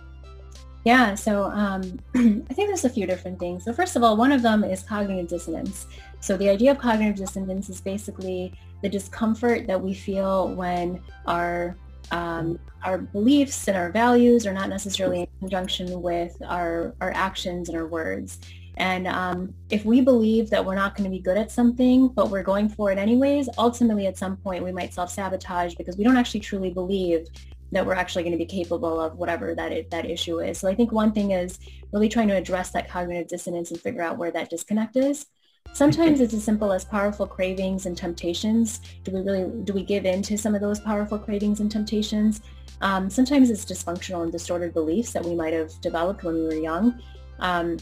Yeah, 0.85 1.15
so 1.15 1.45
um, 1.45 2.01
I 2.15 2.53
think 2.55 2.69
there's 2.69 2.85
a 2.85 2.91
few 2.91 3.07
different 3.07 3.39
things. 3.39 3.65
So 3.65 3.73
first 3.73 3.95
of 3.95 4.03
all, 4.03 4.17
one 4.17 4.33
of 4.33 4.43
them 4.43 4.65
is 4.65 4.83
cognitive 4.83 5.29
dissonance. 5.29 5.87
So 6.21 6.37
the 6.37 6.49
idea 6.49 6.73
of 6.73 6.79
cognitive 6.79 7.17
dissonance 7.17 7.69
is 7.69 7.81
basically 7.81 8.53
the 8.83 8.89
discomfort 8.89 9.69
that 9.69 9.81
we 9.81 9.95
feel 9.95 10.53
when 10.55 11.01
our 11.27 11.77
um, 12.11 12.59
our 12.83 12.99
beliefs 12.99 13.69
and 13.69 13.77
our 13.77 13.91
values 13.91 14.47
are 14.47 14.53
not 14.53 14.69
necessarily 14.69 15.21
in 15.21 15.29
conjunction 15.41 16.03
with 16.03 16.37
our, 16.47 16.95
our 17.01 17.13
actions 17.13 17.69
and 17.69 17.79
our 17.79 17.87
words. 17.87 18.39
And 18.77 19.07
um, 19.07 19.55
if 19.71 19.85
we 19.85 20.01
believe 20.01 20.51
that 20.51 20.65
we're 20.65 20.75
not 20.75 20.97
going 20.97 21.05
to 21.05 21.11
be 21.11 21.21
good 21.21 21.37
at 21.37 21.51
something, 21.51 22.09
but 22.09 22.31
we're 22.31 22.43
going 22.43 22.69
for 22.69 22.91
it 22.91 22.99
anyways, 22.99 23.49
ultimately 23.59 24.07
at 24.07 24.17
some 24.17 24.37
point 24.39 24.65
we 24.65 24.73
might 24.73 24.95
self-sabotage 24.95 25.75
because 25.75 25.97
we 25.97 26.05
don't 26.05 26.17
actually 26.17 26.41
truly 26.41 26.71
believe 26.71 27.29
that 27.71 27.87
we're 27.87 27.95
actually 27.95 28.23
going 28.23 28.33
to 28.33 28.39
be 28.39 28.47
capable 28.47 29.01
of 29.01 29.17
whatever 29.17 29.55
that 29.55 29.73
it, 29.73 29.91
that 29.91 30.05
issue 30.05 30.41
is. 30.41 30.59
So 30.59 30.69
I 30.69 30.75
think 30.75 30.93
one 30.93 31.13
thing 31.13 31.31
is 31.31 31.59
really 31.93 32.09
trying 32.09 32.29
to 32.29 32.37
address 32.37 32.71
that 32.71 32.89
cognitive 32.89 33.29
dissonance 33.29 33.71
and 33.71 33.81
figure 33.81 34.03
out 34.03 34.19
where 34.19 34.31
that 34.31 34.51
disconnect 34.51 34.97
is. 34.97 35.27
Sometimes 35.73 36.21
it's 36.21 36.35
as 36.35 36.45
simple 36.45 36.73
as 36.73 36.85
powerful 36.85 37.27
cravings 37.27 37.87
and 37.87 37.97
temptations. 37.97 38.81
Do 39.05 39.13
we 39.13 39.21
really 39.21 39.51
do 39.65 39.73
we 39.73 39.83
give 39.83 40.05
in 40.05 40.23
to 40.23 40.37
some 40.37 40.55
of 40.55 40.61
those 40.61 40.81
powerful 40.81 41.19
cravings 41.19 41.61
and 41.61 41.71
temptations? 41.71 42.43
Um, 42.83 43.09
sometimes 43.09 43.49
it's 43.49 43.65
dysfunctional 43.65 44.23
and 44.23 44.33
distorted 44.33 44.75
beliefs 44.75 45.13
that 45.13 45.25
we 45.25 45.35
might 45.35 45.53
have 45.55 45.81
developed 45.81 46.25
when 46.25 46.35
we 46.35 46.43
were 46.43 46.55
young. 46.55 47.01
Um, 47.39 47.79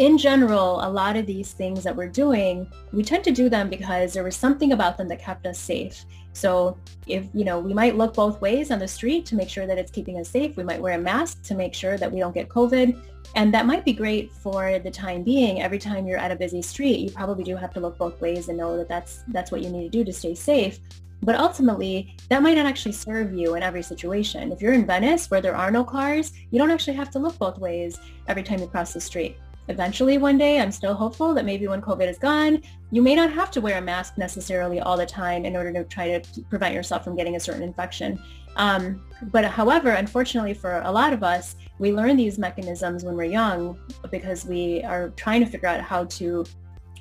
in 0.00 0.18
general, 0.18 0.84
a 0.84 0.90
lot 0.90 1.16
of 1.16 1.24
these 1.24 1.52
things 1.52 1.84
that 1.84 1.94
we're 1.94 2.08
doing, 2.08 2.66
we 2.92 3.04
tend 3.04 3.22
to 3.24 3.30
do 3.30 3.48
them 3.48 3.70
because 3.70 4.12
there 4.12 4.24
was 4.24 4.34
something 4.34 4.72
about 4.72 4.96
them 4.96 5.06
that 5.08 5.20
kept 5.20 5.46
us 5.46 5.58
safe. 5.58 6.04
So 6.32 6.76
if, 7.06 7.28
you 7.32 7.44
know, 7.44 7.60
we 7.60 7.72
might 7.72 7.96
look 7.96 8.14
both 8.14 8.40
ways 8.40 8.72
on 8.72 8.80
the 8.80 8.88
street 8.88 9.24
to 9.26 9.36
make 9.36 9.48
sure 9.48 9.68
that 9.68 9.78
it's 9.78 9.92
keeping 9.92 10.18
us 10.18 10.28
safe. 10.28 10.56
We 10.56 10.64
might 10.64 10.80
wear 10.80 10.98
a 10.98 11.00
mask 11.00 11.44
to 11.44 11.54
make 11.54 11.74
sure 11.74 11.96
that 11.96 12.10
we 12.10 12.18
don't 12.18 12.34
get 12.34 12.48
COVID. 12.48 13.00
And 13.34 13.52
that 13.52 13.66
might 13.66 13.84
be 13.84 13.92
great 13.92 14.32
for 14.32 14.78
the 14.78 14.90
time 14.90 15.22
being. 15.22 15.62
Every 15.62 15.78
time 15.78 16.06
you're 16.06 16.18
at 16.18 16.30
a 16.30 16.36
busy 16.36 16.62
street, 16.62 17.00
you 17.00 17.10
probably 17.10 17.44
do 17.44 17.56
have 17.56 17.72
to 17.74 17.80
look 17.80 17.98
both 17.98 18.20
ways 18.20 18.48
and 18.48 18.58
know 18.58 18.76
that 18.76 18.88
that's, 18.88 19.24
that's 19.28 19.50
what 19.50 19.62
you 19.62 19.70
need 19.70 19.84
to 19.84 19.88
do 19.88 20.04
to 20.04 20.12
stay 20.12 20.34
safe. 20.34 20.78
But 21.22 21.36
ultimately, 21.36 22.16
that 22.28 22.42
might 22.42 22.56
not 22.56 22.66
actually 22.66 22.92
serve 22.92 23.32
you 23.32 23.54
in 23.54 23.62
every 23.62 23.82
situation. 23.82 24.52
If 24.52 24.60
you're 24.60 24.74
in 24.74 24.86
Venice 24.86 25.30
where 25.30 25.40
there 25.40 25.56
are 25.56 25.70
no 25.70 25.82
cars, 25.82 26.32
you 26.50 26.58
don't 26.58 26.70
actually 26.70 26.96
have 26.96 27.10
to 27.10 27.18
look 27.18 27.38
both 27.38 27.58
ways 27.58 27.98
every 28.28 28.42
time 28.42 28.60
you 28.60 28.66
cross 28.66 28.92
the 28.92 29.00
street 29.00 29.38
eventually 29.68 30.18
one 30.18 30.38
day, 30.38 30.60
I'm 30.60 30.72
still 30.72 30.94
hopeful 30.94 31.34
that 31.34 31.44
maybe 31.44 31.66
when 31.68 31.80
COVID 31.80 32.08
is 32.08 32.18
gone, 32.18 32.60
you 32.90 33.02
may 33.02 33.14
not 33.14 33.32
have 33.32 33.50
to 33.52 33.60
wear 33.60 33.78
a 33.78 33.80
mask 33.80 34.18
necessarily 34.18 34.80
all 34.80 34.96
the 34.96 35.06
time 35.06 35.44
in 35.44 35.56
order 35.56 35.72
to 35.72 35.84
try 35.84 36.18
to 36.18 36.42
prevent 36.44 36.74
yourself 36.74 37.04
from 37.04 37.16
getting 37.16 37.36
a 37.36 37.40
certain 37.40 37.62
infection. 37.62 38.20
Um, 38.56 39.02
but 39.32 39.44
however, 39.44 39.90
unfortunately 39.90 40.54
for 40.54 40.80
a 40.82 40.92
lot 40.92 41.12
of 41.12 41.22
us, 41.22 41.56
we 41.78 41.92
learn 41.92 42.16
these 42.16 42.38
mechanisms 42.38 43.04
when 43.04 43.16
we're 43.16 43.24
young 43.24 43.78
because 44.10 44.44
we 44.44 44.82
are 44.84 45.08
trying 45.10 45.44
to 45.44 45.46
figure 45.50 45.68
out 45.68 45.80
how 45.80 46.04
to 46.04 46.44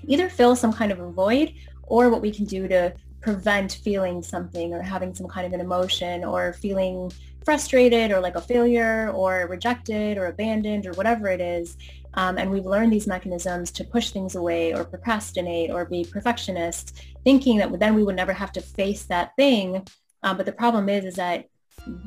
either 0.07 0.29
fill 0.29 0.55
some 0.55 0.73
kind 0.73 0.91
of 0.91 0.99
a 0.99 1.11
void 1.11 1.53
or 1.83 2.09
what 2.09 2.21
we 2.21 2.31
can 2.31 2.45
do 2.45 2.67
to 2.67 2.93
prevent 3.21 3.79
feeling 3.83 4.21
something 4.21 4.73
or 4.73 4.81
having 4.81 5.13
some 5.13 5.27
kind 5.27 5.47
of 5.47 5.53
an 5.53 5.61
emotion 5.61 6.23
or 6.23 6.53
feeling 6.53 7.11
frustrated 7.45 8.11
or 8.11 8.19
like 8.19 8.35
a 8.35 8.41
failure 8.41 9.11
or 9.11 9.47
rejected 9.49 10.17
or 10.17 10.27
abandoned 10.27 10.85
or 10.85 10.93
whatever 10.93 11.27
it 11.27 11.41
is. 11.41 11.77
Um, 12.15 12.37
and 12.37 12.51
we've 12.51 12.65
learned 12.65 12.93
these 12.93 13.07
mechanisms 13.07 13.71
to 13.71 13.83
push 13.83 14.11
things 14.11 14.35
away 14.35 14.73
or 14.73 14.83
procrastinate 14.83 15.71
or 15.71 15.85
be 15.85 16.05
perfectionists, 16.05 16.93
thinking 17.23 17.57
that 17.57 17.79
then 17.79 17.95
we 17.95 18.03
would 18.03 18.15
never 18.15 18.33
have 18.33 18.51
to 18.53 18.61
face 18.61 19.03
that 19.05 19.35
thing. 19.35 19.85
Um, 20.21 20.37
but 20.37 20.45
the 20.45 20.51
problem 20.51 20.89
is, 20.89 21.05
is 21.05 21.15
that 21.15 21.45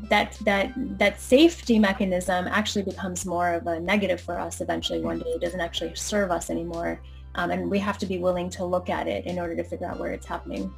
that 0.08 0.38
that 0.44 0.72
that 0.98 1.20
safety 1.20 1.78
mechanism 1.78 2.46
actually 2.48 2.82
becomes 2.82 3.26
more 3.26 3.54
of 3.54 3.66
a 3.66 3.78
negative 3.78 4.20
for 4.20 4.38
us 4.38 4.60
eventually 4.60 5.00
one 5.00 5.18
day. 5.18 5.30
It 5.30 5.40
doesn't 5.40 5.60
actually 5.60 5.94
serve 5.94 6.30
us 6.30 6.48
anymore. 6.50 7.00
Um, 7.34 7.50
and 7.50 7.70
we 7.70 7.78
have 7.80 7.98
to 7.98 8.06
be 8.06 8.18
willing 8.18 8.48
to 8.50 8.64
look 8.64 8.88
at 8.88 9.06
it 9.06 9.26
in 9.26 9.38
order 9.38 9.54
to 9.54 9.64
figure 9.64 9.86
out 9.86 9.98
where 9.98 10.12
it's 10.12 10.26
happening. 10.26 10.72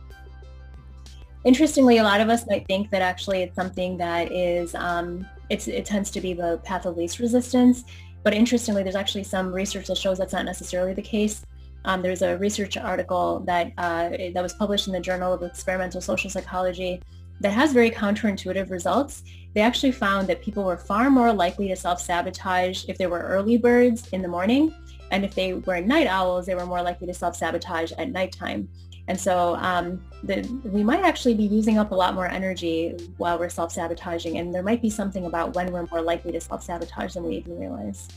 Interestingly, 1.44 1.98
a 1.98 2.02
lot 2.02 2.20
of 2.20 2.28
us 2.28 2.46
might 2.48 2.66
think 2.66 2.90
that 2.90 3.00
actually 3.00 3.42
it's 3.42 3.54
something 3.54 3.96
that 3.98 4.32
is, 4.32 4.74
um, 4.74 5.24
it 5.48 5.84
tends 5.84 6.10
to 6.10 6.20
be 6.20 6.32
the 6.32 6.60
path 6.64 6.84
of 6.84 6.96
least 6.96 7.20
resistance. 7.20 7.84
But 8.28 8.34
interestingly, 8.34 8.82
there's 8.82 8.94
actually 8.94 9.24
some 9.24 9.50
research 9.50 9.86
that 9.86 9.96
shows 9.96 10.18
that's 10.18 10.34
not 10.34 10.44
necessarily 10.44 10.92
the 10.92 11.00
case. 11.00 11.46
Um, 11.86 12.02
there's 12.02 12.20
a 12.20 12.36
research 12.36 12.76
article 12.76 13.40
that 13.46 13.72
uh, 13.78 14.10
that 14.34 14.42
was 14.42 14.52
published 14.52 14.86
in 14.86 14.92
the 14.92 15.00
Journal 15.00 15.32
of 15.32 15.42
Experimental 15.42 16.02
Social 16.02 16.28
Psychology 16.28 17.00
that 17.40 17.52
has 17.52 17.72
very 17.72 17.90
counterintuitive 17.90 18.70
results. 18.70 19.22
They 19.54 19.62
actually 19.62 19.92
found 19.92 20.28
that 20.28 20.42
people 20.42 20.62
were 20.62 20.76
far 20.76 21.08
more 21.08 21.32
likely 21.32 21.68
to 21.68 21.76
self-sabotage 21.76 22.84
if 22.86 22.98
they 22.98 23.06
were 23.06 23.20
early 23.20 23.56
birds 23.56 24.06
in 24.08 24.20
the 24.20 24.28
morning, 24.28 24.74
and 25.10 25.24
if 25.24 25.34
they 25.34 25.54
were 25.54 25.80
night 25.80 26.06
owls, 26.06 26.46
they 26.46 26.54
were 26.54 26.66
more 26.66 26.82
likely 26.82 27.06
to 27.06 27.14
self-sabotage 27.14 27.92
at 27.92 28.10
nighttime. 28.10 28.68
And 29.08 29.18
so 29.18 29.56
um, 29.56 30.04
the, 30.22 30.42
we 30.64 30.84
might 30.84 31.02
actually 31.02 31.34
be 31.34 31.44
using 31.44 31.78
up 31.78 31.92
a 31.92 31.94
lot 31.94 32.14
more 32.14 32.26
energy 32.26 32.94
while 33.16 33.38
we're 33.38 33.48
self-sabotaging. 33.48 34.36
And 34.36 34.54
there 34.54 34.62
might 34.62 34.82
be 34.82 34.90
something 34.90 35.24
about 35.24 35.54
when 35.54 35.72
we're 35.72 35.86
more 35.86 36.02
likely 36.02 36.30
to 36.32 36.40
self-sabotage 36.40 37.14
than 37.14 37.24
we 37.24 37.36
even 37.36 37.58
realize. 37.58 38.08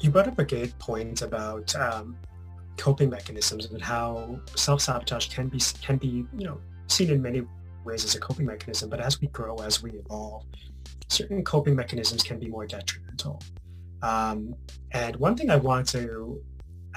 You 0.00 0.10
brought 0.10 0.28
up 0.28 0.38
a 0.38 0.44
great 0.44 0.78
point 0.78 1.22
about 1.22 1.74
um, 1.74 2.16
coping 2.76 3.08
mechanisms 3.08 3.66
and 3.66 3.80
how 3.80 4.38
self-sabotage 4.56 5.28
can 5.28 5.48
be, 5.48 5.60
can 5.80 5.96
be, 5.96 6.26
you 6.36 6.44
know, 6.44 6.60
seen 6.86 7.08
in 7.08 7.22
many 7.22 7.42
ways 7.84 8.04
as 8.04 8.14
a 8.14 8.20
coping 8.20 8.44
mechanism. 8.44 8.90
But 8.90 9.00
as 9.00 9.22
we 9.22 9.28
grow, 9.28 9.56
as 9.56 9.82
we 9.82 9.92
evolve, 9.92 10.44
certain 11.08 11.42
coping 11.44 11.76
mechanisms 11.76 12.22
can 12.22 12.38
be 12.38 12.48
more 12.48 12.66
detrimental. 12.66 13.42
Um, 14.02 14.54
and 14.92 15.16
one 15.16 15.36
thing 15.36 15.50
I 15.50 15.56
want 15.56 15.88
to 15.88 16.42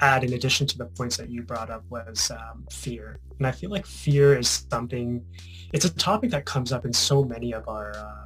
add 0.00 0.24
in 0.24 0.32
addition 0.32 0.66
to 0.66 0.78
the 0.78 0.86
points 0.86 1.16
that 1.16 1.30
you 1.30 1.42
brought 1.42 1.70
up 1.70 1.84
was 1.88 2.30
um, 2.30 2.66
fear. 2.70 3.18
And 3.38 3.46
I 3.46 3.52
feel 3.52 3.70
like 3.70 3.86
fear 3.86 4.36
is 4.36 4.66
something, 4.70 5.24
it's 5.72 5.84
a 5.84 5.94
topic 5.94 6.30
that 6.30 6.44
comes 6.44 6.72
up 6.72 6.84
in 6.84 6.92
so 6.92 7.24
many 7.24 7.52
of 7.52 7.68
our, 7.68 7.94
uh, 7.96 8.24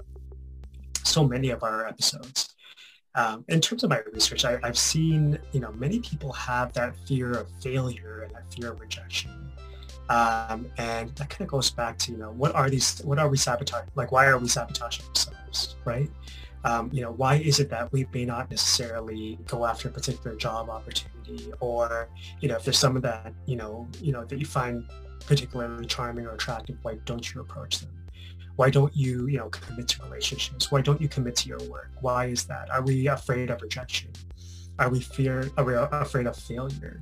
so 1.04 1.24
many 1.24 1.50
of 1.50 1.62
our 1.62 1.86
episodes. 1.86 2.54
Um, 3.14 3.44
in 3.48 3.60
terms 3.60 3.82
of 3.84 3.90
my 3.90 4.00
research, 4.12 4.44
I, 4.44 4.58
have 4.62 4.78
seen, 4.78 5.38
you 5.52 5.60
know, 5.60 5.72
many 5.72 5.98
people 6.00 6.32
have 6.32 6.72
that 6.74 6.94
fear 7.06 7.32
of 7.32 7.48
failure 7.60 8.22
and 8.22 8.34
that 8.34 8.52
fear 8.54 8.72
of 8.72 8.80
rejection. 8.80 9.50
Um, 10.08 10.70
and 10.78 11.10
that 11.16 11.28
kind 11.28 11.42
of 11.42 11.48
goes 11.48 11.70
back 11.70 11.98
to, 11.98 12.12
you 12.12 12.18
know, 12.18 12.30
what 12.30 12.54
are 12.54 12.70
these, 12.70 13.00
what 13.00 13.18
are 13.18 13.28
we 13.28 13.36
sabotaging? 13.36 13.90
Like, 13.94 14.12
why 14.12 14.26
are 14.26 14.38
we 14.38 14.48
sabotaging 14.48 15.04
ourselves, 15.06 15.76
right? 15.84 16.10
Um, 16.64 16.90
you 16.92 17.02
know, 17.02 17.12
why 17.12 17.36
is 17.36 17.60
it 17.60 17.70
that 17.70 17.92
we 17.92 18.06
may 18.12 18.24
not 18.24 18.50
necessarily 18.50 19.38
go 19.46 19.64
after 19.64 19.88
a 19.88 19.92
particular 19.92 20.36
job 20.36 20.68
opportunity 20.68 21.52
or, 21.60 22.08
you 22.40 22.48
know, 22.48 22.56
if 22.56 22.64
there's 22.64 22.78
someone 22.78 23.02
that, 23.02 23.32
you 23.46 23.56
know, 23.56 23.86
you 24.00 24.12
know, 24.12 24.24
that 24.24 24.38
you 24.38 24.46
find 24.46 24.84
particularly 25.26 25.86
charming 25.86 26.26
or 26.26 26.32
attractive, 26.32 26.76
why 26.82 26.96
don't 27.04 27.32
you 27.32 27.40
approach 27.40 27.80
them? 27.80 27.90
Why 28.56 28.70
don't 28.70 28.94
you, 28.96 29.28
you 29.28 29.38
know, 29.38 29.48
commit 29.50 29.86
to 29.88 30.02
relationships? 30.02 30.72
Why 30.72 30.80
don't 30.80 31.00
you 31.00 31.08
commit 31.08 31.36
to 31.36 31.48
your 31.48 31.62
work? 31.70 31.90
Why 32.00 32.26
is 32.26 32.44
that? 32.46 32.70
Are 32.70 32.82
we 32.82 33.06
afraid 33.06 33.50
of 33.50 33.62
rejection? 33.62 34.10
Are 34.80 34.88
we 34.88 35.00
fear? 35.00 35.48
Are 35.56 35.64
we 35.64 35.74
afraid 35.74 36.26
of 36.26 36.36
failure? 36.36 37.00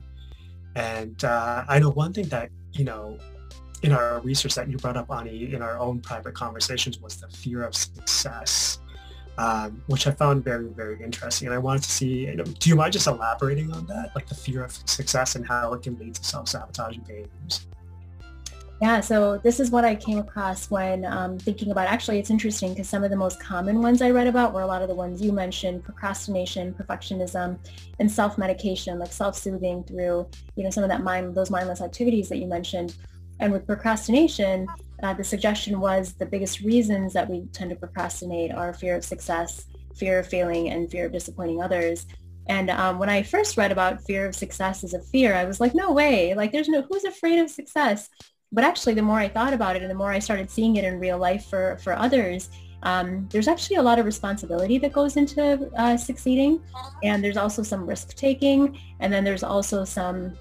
And 0.75 1.25
uh, 1.25 1.65
I 1.67 1.79
know 1.79 1.91
one 1.91 2.13
thing 2.13 2.29
that, 2.29 2.51
you 2.73 2.85
know, 2.85 3.19
in 3.83 3.93
our 3.93 4.21
research 4.21 4.55
that 4.55 4.69
you 4.69 4.77
brought 4.77 4.97
up, 4.99 5.11
Ani, 5.11 5.55
in 5.55 5.63
our 5.63 5.79
own 5.79 6.01
private 6.01 6.35
conversations 6.35 7.01
was 7.01 7.17
the 7.17 7.29
fear 7.29 7.63
of 7.63 7.75
success 7.75 8.81
um, 9.39 9.83
which 9.87 10.07
I 10.07 10.11
found 10.11 10.45
very, 10.45 10.69
very 10.69 11.03
interesting. 11.03 11.49
And 11.49 11.55
I 11.55 11.59
wanted 11.59 11.83
to 11.83 11.91
see, 11.91 12.27
you 12.27 12.37
know, 12.37 12.45
do 12.45 12.71
you 12.71 12.77
mind 12.77 12.93
just 12.93 13.07
elaborating 13.07 13.73
on 13.73 13.87
that, 13.87 14.13
like 14.15 14.27
the 14.27 14.35
fear 14.35 14.65
of 14.65 14.73
success 14.89 15.37
and 15.37 15.47
how 15.47 15.73
it 15.75 15.83
can 15.83 15.99
lead 15.99 16.15
to 16.15 16.25
self-sabotaging 16.25 17.03
behaviors? 17.03 17.67
Yeah, 18.83 19.01
so 19.01 19.39
this 19.39 19.59
is 19.59 19.71
what 19.71 19.87
I 19.87 19.95
came 19.95 20.19
across 20.19 20.71
when 20.71 21.07
um, 21.07 21.39
thinking 21.39 21.71
about, 21.71 21.89
actually 21.89 22.19
it's 22.19 22.29
interesting 22.29 22.75
because 22.75 22.87
some 22.87 23.05
of 23.05 23.11
the 23.11 23.17
most 23.17 23.41
common 23.41 23.81
ones 23.81 24.03
I 24.03 24.11
read 24.11 24.27
about 24.27 24.53
were 24.53 24.61
a 24.61 24.67
lot 24.67 24.83
of 24.83 24.89
the 24.89 24.95
ones 24.95 25.23
you 25.23 25.33
mentioned, 25.33 25.83
procrastination, 25.83 26.75
perfectionism, 26.75 27.59
and 28.01 28.11
self-medication, 28.11 28.99
like 28.99 29.13
self-soothing 29.13 29.85
through, 29.85 30.29
you 30.57 30.65
know, 30.65 30.69
some 30.69 30.85
of 30.85 30.91
that 30.91 31.03
mind, 31.03 31.35
those 31.35 31.51
mindless 31.51 31.81
activities 31.81 32.29
that 32.29 32.37
you 32.37 32.47
mentioned. 32.47 32.95
And 33.41 33.51
with 33.51 33.67
procrastination, 33.67 34.67
uh, 35.03 35.15
the 35.15 35.25
suggestion 35.25 35.81
was 35.81 36.15
the 36.15 36.27
biggest 36.27 36.61
reasons 36.61 37.13
that 37.13 37.29
we 37.29 37.47
tend 37.53 37.71
to 37.71 37.77
procrastinate 37.77 38.53
are 38.53 38.73
fear 38.73 38.97
of 38.97 39.05
success, 39.05 39.67
fear 39.95 40.19
of 40.19 40.29
failing, 40.29 40.71
and 40.71 40.91
fear 40.91 41.07
of 41.07 41.13
disappointing 41.13 41.63
others. 41.63 42.07
And 42.49 42.71
um, 42.71 42.99
when 42.99 43.09
I 43.09 43.23
first 43.23 43.57
read 43.57 43.73
about 43.73 44.03
fear 44.03 44.27
of 44.27 44.35
success 44.35 44.85
as 44.85 44.95
a 44.95 45.01
fear, 45.01 45.35
I 45.35 45.45
was 45.45 45.61
like, 45.61 45.75
no 45.75 45.93
way, 45.93 46.35
like 46.35 46.53
there's 46.53 46.69
no, 46.69 46.83
who's 46.83 47.05
afraid 47.05 47.39
of 47.41 47.51
success? 47.51 48.09
But 48.53 48.65
actually, 48.65 48.95
the 48.95 49.03
more 49.03 49.19
I 49.19 49.29
thought 49.29 49.53
about 49.53 49.77
it 49.77 49.83
and 49.83 49.91
the 49.91 49.97
more 49.97 50.13
I 50.13 50.21
started 50.21 50.51
seeing 50.51 50.77
it 50.77 50.85
in 50.85 51.01
real 51.01 51.19
life 51.19 51.47
for, 51.47 51.79
for 51.83 51.93
others, 51.93 52.49
um, 52.85 53.29
there's 53.31 53.49
actually 53.49 53.77
a 53.77 53.83
lot 53.83 53.99
of 53.99 54.07
responsibility 54.07 54.79
that 54.79 54.93
goes 54.93 55.17
into 55.17 55.69
uh, 55.77 55.97
succeeding. 55.97 56.63
And 57.03 57.23
there's 57.23 57.37
also 57.37 57.63
some 57.65 57.85
risk 57.87 58.15
taking. 58.15 58.79
And 59.01 59.13
then 59.13 59.25
there's 59.25 59.43
also 59.43 59.85
some 59.85 60.35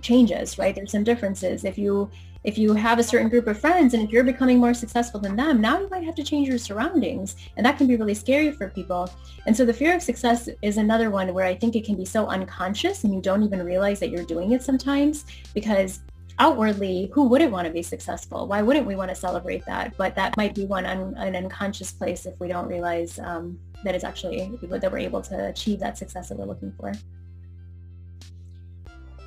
changes, 0.00 0.58
right? 0.58 0.74
There's 0.74 0.90
some 0.90 1.04
differences. 1.04 1.64
If 1.64 1.78
you 1.78 2.10
if 2.44 2.58
you 2.58 2.74
have 2.74 2.98
a 2.98 3.02
certain 3.02 3.28
group 3.28 3.46
of 3.46 3.58
friends 3.58 3.94
and 3.94 4.02
if 4.02 4.10
you're 4.10 4.24
becoming 4.24 4.58
more 4.58 4.74
successful 4.74 5.20
than 5.20 5.36
them, 5.36 5.60
now 5.60 5.80
you 5.80 5.88
might 5.88 6.04
have 6.04 6.14
to 6.16 6.24
change 6.24 6.48
your 6.48 6.58
surroundings. 6.58 7.36
And 7.56 7.64
that 7.64 7.78
can 7.78 7.86
be 7.86 7.96
really 7.96 8.14
scary 8.14 8.50
for 8.50 8.68
people. 8.68 9.08
And 9.46 9.56
so 9.56 9.64
the 9.64 9.72
fear 9.72 9.94
of 9.94 10.02
success 10.02 10.48
is 10.60 10.76
another 10.76 11.10
one 11.10 11.32
where 11.32 11.46
I 11.46 11.54
think 11.54 11.76
it 11.76 11.84
can 11.84 11.96
be 11.96 12.04
so 12.04 12.26
unconscious 12.26 13.04
and 13.04 13.14
you 13.14 13.20
don't 13.20 13.42
even 13.42 13.64
realize 13.64 14.00
that 14.00 14.10
you're 14.10 14.24
doing 14.24 14.52
it 14.52 14.62
sometimes 14.62 15.24
because 15.54 16.00
outwardly, 16.38 17.10
who 17.12 17.28
wouldn't 17.28 17.52
want 17.52 17.66
to 17.66 17.72
be 17.72 17.82
successful? 17.82 18.46
Why 18.46 18.62
wouldn't 18.62 18.86
we 18.86 18.96
want 18.96 19.10
to 19.10 19.14
celebrate 19.14 19.64
that? 19.66 19.96
But 19.96 20.14
that 20.16 20.36
might 20.36 20.54
be 20.54 20.64
one 20.64 20.86
un- 20.86 21.14
an 21.16 21.36
unconscious 21.36 21.92
place 21.92 22.26
if 22.26 22.38
we 22.40 22.48
don't 22.48 22.66
realize 22.66 23.18
um, 23.18 23.58
it's 23.84 24.04
actually 24.04 24.58
that 24.62 24.90
we're 24.90 24.98
able 24.98 25.22
to 25.22 25.48
achieve 25.48 25.78
that 25.80 25.98
success 25.98 26.28
that 26.28 26.38
we're 26.38 26.46
looking 26.46 26.72
for. 26.78 26.92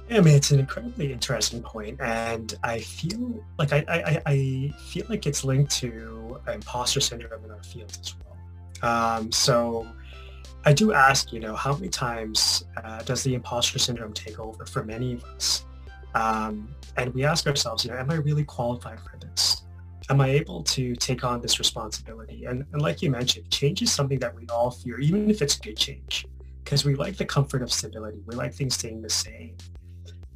I 0.10 0.22
mean, 0.22 0.36
it's 0.36 0.52
an 0.52 0.60
incredibly 0.60 1.12
interesting 1.12 1.64
point, 1.64 2.00
and 2.00 2.54
I 2.64 2.80
feel 2.80 3.44
like 3.58 3.74
I, 3.74 3.84
I, 3.88 4.22
I 4.26 4.74
feel 4.78 5.06
like 5.10 5.26
it's 5.26 5.44
linked 5.44 5.72
to 5.78 6.40
imposter 6.48 7.00
syndrome 7.00 7.44
in 7.44 7.50
our 7.50 7.64
field 7.64 7.98
as 8.00 8.14
well. 8.14 8.92
Um, 8.92 9.32
so 9.32 9.88
I 10.64 10.74
do 10.74 10.94
ask, 10.94 11.34
you 11.34 11.40
know, 11.40 11.56
how 11.56 11.74
many 11.74 11.90
times 11.90 12.66
uh, 12.84 13.02
does 13.02 13.24
the 13.24 13.34
imposter 13.34 13.80
syndrome 13.80 14.14
take 14.14 14.40
over 14.40 14.66
for 14.68 14.84
many 14.84 15.14
of 15.14 15.24
us? 15.24 15.66
Um, 16.14 16.70
and 16.98 17.14
we 17.16 17.26
ask 17.26 17.48
ourselves, 17.48 17.84
you 17.84 17.92
know, 17.92 17.98
am 17.98 18.12
I 18.12 18.16
really 18.16 18.44
qualified 18.44 19.00
for 19.00 19.18
this? 19.18 19.64
Am 20.10 20.22
I 20.22 20.30
able 20.30 20.62
to 20.64 20.96
take 20.96 21.24
on 21.24 21.42
this 21.42 21.58
responsibility? 21.58 22.46
And, 22.46 22.64
and 22.74 22.82
like 22.82 23.02
you 23.02 23.10
mentioned, 23.10 23.50
change 23.50 23.82
is 23.82 23.92
something 23.92 24.20
that 24.20 24.36
we 24.36 24.46
all 24.48 24.70
fear, 24.70 25.00
even 25.00 25.32
if 25.32 25.42
it's 25.42 25.58
good 25.58 25.78
change, 25.78 26.28
because 26.64 26.86
we 26.86 26.94
like 26.94 27.18
the 27.18 27.26
comfort 27.26 27.64
of 27.64 27.72
stability. 27.72 28.22
We 28.28 28.36
like 28.36 28.54
things 28.54 28.76
staying 28.76 29.02
the 29.02 29.10
same 29.10 29.56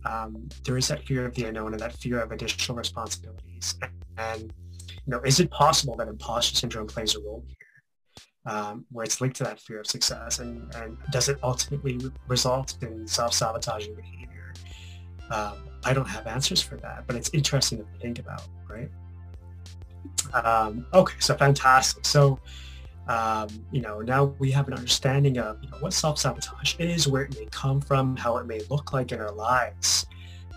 um, 0.05 0.49
there 0.65 0.77
is 0.77 0.87
that 0.87 1.05
fear 1.05 1.25
of 1.25 1.35
the 1.35 1.45
unknown 1.45 1.73
and 1.73 1.79
that 1.79 1.93
fear 1.93 2.19
of 2.21 2.31
additional 2.31 2.77
responsibilities. 2.77 3.75
And, 4.17 4.53
you 4.87 5.11
know, 5.11 5.21
is 5.21 5.39
it 5.39 5.49
possible 5.51 5.95
that 5.97 6.07
imposter 6.07 6.55
syndrome 6.55 6.87
plays 6.87 7.15
a 7.15 7.19
role 7.19 7.43
here, 7.47 8.53
um, 8.53 8.85
where 8.91 9.03
it's 9.05 9.21
linked 9.21 9.37
to 9.37 9.43
that 9.43 9.59
fear 9.59 9.79
of 9.79 9.87
success? 9.87 10.39
And, 10.39 10.73
and 10.75 10.97
does 11.11 11.29
it 11.29 11.37
ultimately 11.43 11.99
result 12.27 12.77
in 12.81 13.07
self-sabotaging 13.07 13.95
behavior? 13.95 14.53
Um, 15.31 15.69
I 15.83 15.93
don't 15.93 16.07
have 16.07 16.27
answers 16.27 16.61
for 16.61 16.75
that, 16.77 17.05
but 17.07 17.15
it's 17.15 17.29
interesting 17.33 17.79
to 17.79 17.85
think 18.01 18.19
about, 18.19 18.43
right? 18.67 18.89
Um, 20.33 20.85
okay, 20.93 21.15
so 21.19 21.35
fantastic. 21.35 22.05
So 22.05 22.39
um, 23.09 23.49
you 23.71 23.81
know, 23.81 24.01
now 24.01 24.25
we 24.37 24.51
have 24.51 24.67
an 24.67 24.75
understanding 24.75 25.39
of 25.39 25.57
you 25.63 25.69
know, 25.71 25.77
what 25.77 25.93
self-sabotage 25.93 26.75
is, 26.79 27.07
where 27.07 27.23
it 27.23 27.37
may 27.37 27.47
come 27.51 27.81
from, 27.81 28.15
how 28.15 28.37
it 28.37 28.45
may 28.45 28.61
look 28.69 28.93
like 28.93 29.11
in 29.11 29.19
our 29.19 29.31
lives. 29.31 30.05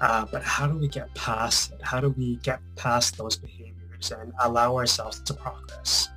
Uh, 0.03 0.27
but 0.31 0.43
how 0.43 0.67
do 0.67 0.77
we 0.77 0.87
get 0.87 1.13
past 1.15 1.73
it? 1.73 1.81
How 1.83 1.99
do 1.99 2.11
we 2.11 2.37
get 2.37 2.61
past 2.77 3.17
those 3.17 3.37
behaviors 3.37 4.13
and 4.13 4.33
allow 4.41 4.77
ourselves 4.77 5.21
to 5.21 5.33
progress? 5.33 6.11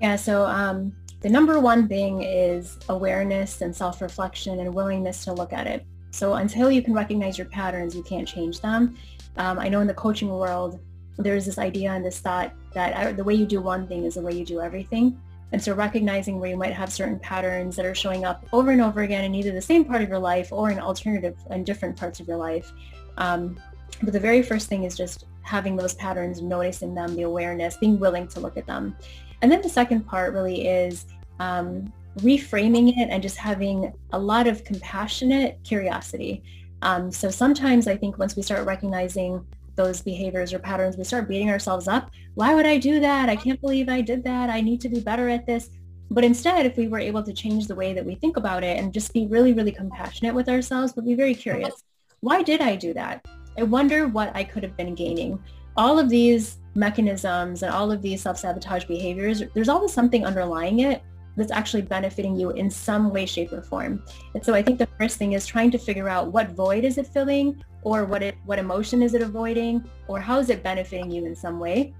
Yeah, 0.00 0.14
so 0.14 0.44
um, 0.46 0.94
the 1.20 1.30
number 1.30 1.58
one 1.58 1.88
thing 1.88 2.22
is 2.22 2.78
awareness 2.88 3.60
and 3.60 3.74
self-reflection 3.74 4.60
and 4.60 4.72
willingness 4.72 5.24
to 5.24 5.32
look 5.32 5.52
at 5.52 5.66
it. 5.66 5.84
So 6.12 6.34
until 6.34 6.70
you 6.70 6.80
can 6.80 6.94
recognize 6.94 7.36
your 7.36 7.48
patterns, 7.48 7.96
you 7.96 8.04
can't 8.04 8.28
change 8.28 8.60
them. 8.60 8.96
Um, 9.36 9.58
I 9.58 9.68
know 9.68 9.80
in 9.80 9.88
the 9.88 9.94
coaching 9.94 10.28
world, 10.28 10.78
there's 11.16 11.46
this 11.46 11.58
idea 11.58 11.90
and 11.92 12.04
this 12.04 12.18
thought 12.20 12.52
that 12.74 13.16
the 13.16 13.24
way 13.24 13.34
you 13.34 13.46
do 13.46 13.60
one 13.60 13.86
thing 13.86 14.04
is 14.04 14.14
the 14.14 14.22
way 14.22 14.32
you 14.32 14.44
do 14.44 14.60
everything. 14.60 15.20
And 15.52 15.62
so 15.62 15.72
recognizing 15.72 16.40
where 16.40 16.50
you 16.50 16.56
might 16.56 16.72
have 16.72 16.92
certain 16.92 17.18
patterns 17.20 17.76
that 17.76 17.86
are 17.86 17.94
showing 17.94 18.24
up 18.24 18.44
over 18.52 18.72
and 18.72 18.80
over 18.80 19.02
again 19.02 19.24
in 19.24 19.34
either 19.34 19.52
the 19.52 19.62
same 19.62 19.84
part 19.84 20.02
of 20.02 20.08
your 20.08 20.18
life 20.18 20.52
or 20.52 20.70
in 20.70 20.80
alternative 20.80 21.36
and 21.50 21.64
different 21.64 21.96
parts 21.96 22.18
of 22.18 22.26
your 22.26 22.38
life. 22.38 22.72
Um, 23.18 23.56
but 24.02 24.12
the 24.12 24.20
very 24.20 24.42
first 24.42 24.68
thing 24.68 24.82
is 24.82 24.96
just 24.96 25.26
having 25.42 25.76
those 25.76 25.94
patterns, 25.94 26.42
noticing 26.42 26.94
them, 26.94 27.14
the 27.14 27.22
awareness, 27.22 27.76
being 27.76 28.00
willing 28.00 28.26
to 28.28 28.40
look 28.40 28.56
at 28.56 28.66
them. 28.66 28.96
And 29.42 29.52
then 29.52 29.62
the 29.62 29.68
second 29.68 30.06
part 30.06 30.32
really 30.32 30.66
is 30.66 31.06
um, 31.38 31.92
reframing 32.18 32.96
it 32.96 33.08
and 33.10 33.22
just 33.22 33.36
having 33.36 33.92
a 34.12 34.18
lot 34.18 34.46
of 34.46 34.64
compassionate 34.64 35.58
curiosity. 35.62 36.42
Um, 36.82 37.10
so 37.10 37.30
sometimes 37.30 37.86
I 37.86 37.96
think 37.96 38.18
once 38.18 38.36
we 38.36 38.42
start 38.42 38.66
recognizing 38.66 39.44
those 39.76 40.02
behaviors 40.02 40.52
or 40.52 40.58
patterns, 40.58 40.96
we 40.96 41.04
start 41.04 41.28
beating 41.28 41.50
ourselves 41.50 41.88
up. 41.88 42.10
Why 42.34 42.54
would 42.54 42.66
I 42.66 42.78
do 42.78 43.00
that? 43.00 43.28
I 43.28 43.36
can't 43.36 43.60
believe 43.60 43.88
I 43.88 44.00
did 44.00 44.24
that. 44.24 44.50
I 44.50 44.60
need 44.60 44.80
to 44.82 44.88
be 44.88 45.00
better 45.00 45.28
at 45.28 45.46
this. 45.46 45.70
But 46.10 46.24
instead, 46.24 46.66
if 46.66 46.76
we 46.76 46.88
were 46.88 46.98
able 46.98 47.22
to 47.22 47.32
change 47.32 47.66
the 47.66 47.74
way 47.74 47.92
that 47.94 48.04
we 48.04 48.14
think 48.14 48.36
about 48.36 48.62
it 48.62 48.78
and 48.78 48.92
just 48.92 49.12
be 49.12 49.26
really, 49.26 49.52
really 49.52 49.72
compassionate 49.72 50.34
with 50.34 50.48
ourselves, 50.48 50.92
but 50.92 51.04
be 51.04 51.14
very 51.14 51.34
curious. 51.34 51.82
Why 52.20 52.42
did 52.42 52.60
I 52.60 52.76
do 52.76 52.94
that? 52.94 53.26
I 53.58 53.62
wonder 53.62 54.08
what 54.08 54.34
I 54.34 54.44
could 54.44 54.62
have 54.62 54.76
been 54.76 54.94
gaining. 54.94 55.42
All 55.76 55.98
of 55.98 56.08
these 56.08 56.58
mechanisms 56.74 57.62
and 57.62 57.72
all 57.72 57.90
of 57.90 58.02
these 58.02 58.20
self-sabotage 58.20 58.84
behaviors, 58.84 59.42
there's 59.54 59.68
always 59.68 59.92
something 59.92 60.24
underlying 60.24 60.80
it 60.80 61.02
that's 61.36 61.50
actually 61.50 61.82
benefiting 61.82 62.36
you 62.36 62.50
in 62.50 62.70
some 62.70 63.10
way, 63.10 63.26
shape, 63.26 63.52
or 63.52 63.62
form. 63.62 64.02
And 64.34 64.44
so 64.44 64.54
I 64.54 64.62
think 64.62 64.78
the 64.78 64.88
first 64.98 65.16
thing 65.16 65.32
is 65.32 65.46
trying 65.46 65.70
to 65.72 65.78
figure 65.78 66.08
out 66.08 66.32
what 66.32 66.50
void 66.50 66.84
is 66.84 66.98
it 66.98 67.06
filling 67.06 67.62
or 67.82 68.04
what 68.04 68.22
it 68.22 68.36
what 68.46 68.58
emotion 68.58 69.02
is 69.02 69.14
it 69.14 69.22
avoiding 69.22 69.84
or 70.08 70.20
how 70.20 70.38
is 70.38 70.50
it 70.50 70.62
benefiting 70.62 71.10
you 71.10 71.26
in 71.26 71.34
some 71.34 71.58
way. 71.58 71.94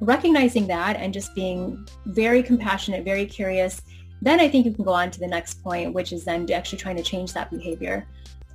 Recognizing 0.00 0.66
that 0.68 0.96
and 0.96 1.12
just 1.12 1.34
being 1.34 1.86
very 2.06 2.42
compassionate, 2.42 3.04
very 3.04 3.26
curious, 3.26 3.82
then 4.22 4.40
I 4.40 4.48
think 4.48 4.66
you 4.66 4.72
can 4.72 4.84
go 4.84 4.92
on 4.92 5.10
to 5.10 5.20
the 5.20 5.26
next 5.26 5.62
point, 5.62 5.92
which 5.92 6.12
is 6.12 6.24
then 6.24 6.50
actually 6.52 6.78
trying 6.78 6.96
to 6.96 7.02
change 7.02 7.32
that 7.32 7.50
behavior. 7.50 8.06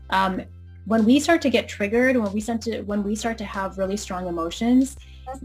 Um, 0.10 0.42
when 0.86 1.04
we 1.06 1.20
start 1.20 1.42
to 1.42 1.50
get 1.50 1.68
triggered, 1.68 2.16
when 2.16 2.32
we 2.32 2.40
start 2.40 2.62
to 2.62 2.82
when 2.84 3.04
we 3.04 3.16
start 3.16 3.38
to 3.40 3.46
have 3.46 3.78
really 3.78 3.98
strong 3.98 4.28
emotions, 4.28 4.98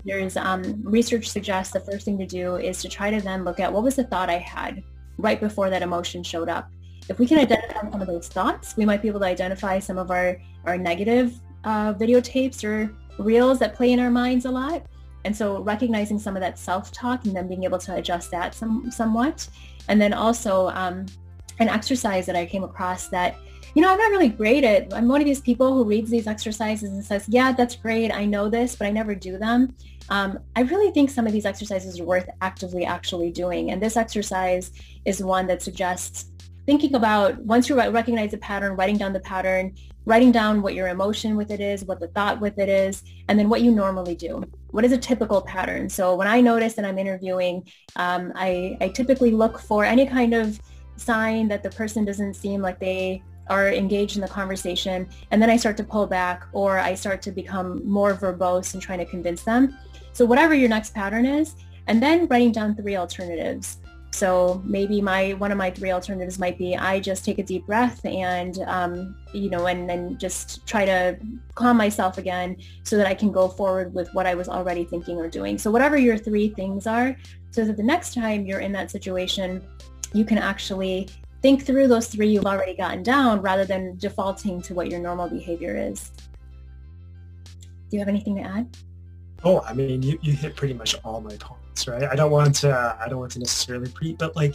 there's 0.05 0.37
um, 0.37 0.81
research 0.85 1.29
suggests 1.29 1.73
the 1.73 1.81
first 1.81 2.05
thing 2.05 2.19
to 2.19 2.27
do 2.27 2.57
is 2.57 2.81
to 2.83 2.89
try 2.89 3.11
to 3.11 3.21
then 3.21 3.45
look 3.45 3.61
at 3.61 3.73
what 3.73 3.83
was 3.83 3.97
the 3.97 4.05
thought 4.05 4.31
I 4.31 4.39
had 4.39 4.83
right 5.19 5.41
before 5.41 5.71
that 5.71 5.83
emotion 5.83 6.23
showed 6.23 6.49
up. 6.49 6.71
If 7.09 7.19
we 7.19 7.27
can 7.27 7.39
identify 7.39 7.91
some 7.91 8.01
of 8.01 8.07
those 8.07 8.29
thoughts, 8.29 8.77
we 8.77 8.85
might 8.85 9.03
be 9.03 9.09
able 9.09 9.21
to 9.21 9.27
identify 9.27 9.79
some 9.79 9.99
of 9.99 10.11
our, 10.11 10.39
our 10.65 10.79
negative 10.79 11.35
uh, 11.65 11.95
videotapes 11.95 12.63
or 12.65 12.95
reels 13.19 13.59
that 13.59 13.75
play 13.75 13.93
in 13.93 14.01
our 14.01 14.11
minds 14.11 14.45
a 14.45 14.51
lot. 14.51 14.87
And 15.25 15.37
so 15.37 15.61
recognizing 15.61 16.19
some 16.19 16.37
of 16.37 16.41
that 16.41 16.59
self-talk 16.59 17.27
and 17.27 17.35
then 17.35 17.49
being 17.49 17.65
able 17.65 17.79
to 17.79 17.97
adjust 17.97 18.31
that 18.31 18.55
some, 18.55 18.91
somewhat. 18.91 19.49
And 19.89 20.01
then 20.01 20.15
also 20.15 20.69
um, 20.69 21.07
an 21.61 21.69
exercise 21.69 22.27
that 22.27 22.37
I 22.37 22.47
came 22.47 22.65
across 22.65 23.09
that 23.09 23.37
you 23.75 23.83
know, 23.83 23.93
I'm 23.93 23.99
not 23.99 24.11
really 24.11 24.29
great 24.29 24.65
at, 24.65 24.93
I'm 24.93 25.07
one 25.07 25.21
of 25.21 25.27
these 25.27 25.41
people 25.41 25.75
who 25.75 25.85
reads 25.85 26.11
these 26.11 26.27
exercises 26.27 26.91
and 26.91 27.05
says, 27.05 27.27
yeah, 27.29 27.53
that's 27.53 27.77
great. 27.77 28.11
I 28.11 28.25
know 28.25 28.49
this, 28.49 28.75
but 28.75 28.87
I 28.87 28.91
never 28.91 29.15
do 29.15 29.39
them. 29.39 29.75
Um, 30.09 30.41
I 30.57 30.63
really 30.63 30.91
think 30.91 31.09
some 31.09 31.27
of 31.27 31.33
these 31.33 31.47
exercises 31.47 32.01
are 32.01 32.05
worth 32.05 32.29
actively 32.41 32.85
actually 32.85 33.31
doing. 33.31 33.71
And 33.71 33.81
this 33.81 33.97
exercise 33.97 34.73
is 35.05 35.23
one 35.23 35.47
that 35.47 35.63
suggests 35.63 36.33
thinking 36.67 36.95
about 36.97 37.39
once 37.39 37.69
you 37.69 37.77
recognize 37.77 38.35
a 38.35 38.39
pattern, 38.39 38.77
writing 38.77 38.97
down 38.97 39.13
the 39.13 39.21
pattern, 39.21 39.75
writing 40.05 40.33
down 40.33 40.63
what 40.63 40.75
your 40.75 40.89
emotion 40.89 41.37
with 41.37 41.51
it 41.51 41.61
is, 41.61 41.85
what 41.85 42.01
the 42.01 42.09
thought 42.09 42.41
with 42.41 42.59
it 42.59 42.69
is, 42.69 43.05
and 43.29 43.39
then 43.39 43.49
what 43.49 43.63
you 43.63 43.71
normally 43.71 44.17
do. 44.17 44.43
What 44.71 44.85
is 44.85 44.93
a 44.93 44.99
typical 44.99 45.43
pattern? 45.43 45.89
So 45.89 46.17
when 46.17 46.27
I 46.27 46.41
notice 46.41 46.75
that 46.75 46.85
I'm 46.85 46.99
interviewing, 46.99 47.69
um, 47.97 48.33
I, 48.35 48.77
I 48.81 48.89
typically 48.89 49.31
look 49.31 49.61
for 49.61 49.85
any 49.85 50.07
kind 50.07 50.35
of 50.35 50.61
sign 51.01 51.49
that 51.49 51.63
the 51.63 51.71
person 51.71 52.05
doesn't 52.05 52.35
seem 52.35 52.61
like 52.61 52.79
they 52.79 53.23
are 53.49 53.69
engaged 53.69 54.17
in 54.17 54.23
the 54.23 54.29
conversation 54.29 55.09
and 55.31 55.43
then 55.43 55.51
I 55.51 55.57
start 55.57 55.77
to 55.79 55.85
pull 55.85 56.07
back 56.07 56.47
or 56.53 56.79
I 56.79 56.95
start 56.95 57.21
to 57.23 57.33
become 57.33 57.87
more 57.89 58.15
verbose 58.15 58.75
and 58.75 58.83
trying 58.83 59.01
to 59.01 59.05
convince 59.05 59.43
them. 59.43 59.77
So 60.13 60.25
whatever 60.25 60.55
your 60.55 60.69
next 60.69 60.95
pattern 60.95 61.27
is, 61.27 61.57
and 61.87 62.01
then 62.01 62.27
writing 62.29 62.53
down 62.53 62.77
three 62.77 62.97
alternatives. 62.97 63.79
So 64.13 64.63
maybe 64.65 65.01
my 65.01 65.33
one 65.35 65.53
of 65.53 65.59
my 65.59 65.71
three 65.71 65.93
alternatives 65.93 66.39
might 66.39 66.59
be 66.59 66.77
I 66.77 67.01
just 67.01 67.25
take 67.25 67.39
a 67.39 67.43
deep 67.43 67.67
breath 67.67 68.05
and 68.05 68.59
um, 68.67 69.17
you 69.33 69.51
know 69.51 69.67
and 69.67 69.89
then 69.89 70.19
just 70.19 70.67
try 70.67 70.85
to 70.85 71.17
calm 71.55 71.77
myself 71.77 72.19
again 72.19 72.57
so 72.83 72.97
that 72.97 73.07
I 73.07 73.15
can 73.15 73.31
go 73.31 73.49
forward 73.49 73.95
with 73.95 74.13
what 74.15 74.27
I 74.27 74.35
was 74.35 74.49
already 74.49 74.85
thinking 74.85 75.17
or 75.19 75.29
doing. 75.29 75.59
So 75.59 75.71
whatever 75.71 75.97
your 75.97 76.19
three 76.19 76.49
things 76.49 76.87
are, 76.87 77.17
so 77.51 77.65
that 77.65 77.77
the 77.77 77.83
next 77.83 78.15
time 78.15 78.47
you're 78.47 78.61
in 78.61 78.73
that 78.73 78.91
situation, 78.91 79.65
you 80.13 80.25
can 80.25 80.39
actually 80.39 81.09
think 81.43 81.65
through 81.65 81.89
those 81.89 82.09
three 82.09 82.29
you've 82.29 82.47
already 82.47 82.77
gotten 82.77 83.03
down 83.03 83.41
rather 83.41 83.65
than 83.65 83.97
defaulting 83.97 84.61
to 84.63 84.75
what 84.75 84.91
your 84.91 85.01
normal 85.01 85.29
behavior 85.29 85.77
is. 85.77 86.11
Do 87.89 87.97
you 87.97 87.99
have 87.99 88.09
anything 88.09 88.37
to 88.37 88.43
add? 88.43 88.77
Oh, 89.43 89.63
I 89.63 89.73
mean, 89.73 90.03
you, 90.03 90.19
you 90.21 90.33
hit 90.33 90.55
pretty 90.55 90.75
much 90.75 90.95
all 91.03 91.21
my 91.21 91.35
points, 91.37 91.89
right? 91.89 92.05
I 92.05 92.15
don't 92.15 92.31
want 92.31 92.55
to, 92.57 92.99
I 93.01 93.09
don't 93.09 93.21
want 93.21 93.33
to 93.33 93.39
necessarily 93.39 93.91
pre, 93.91 94.13
but 94.13 94.37
like, 94.37 94.55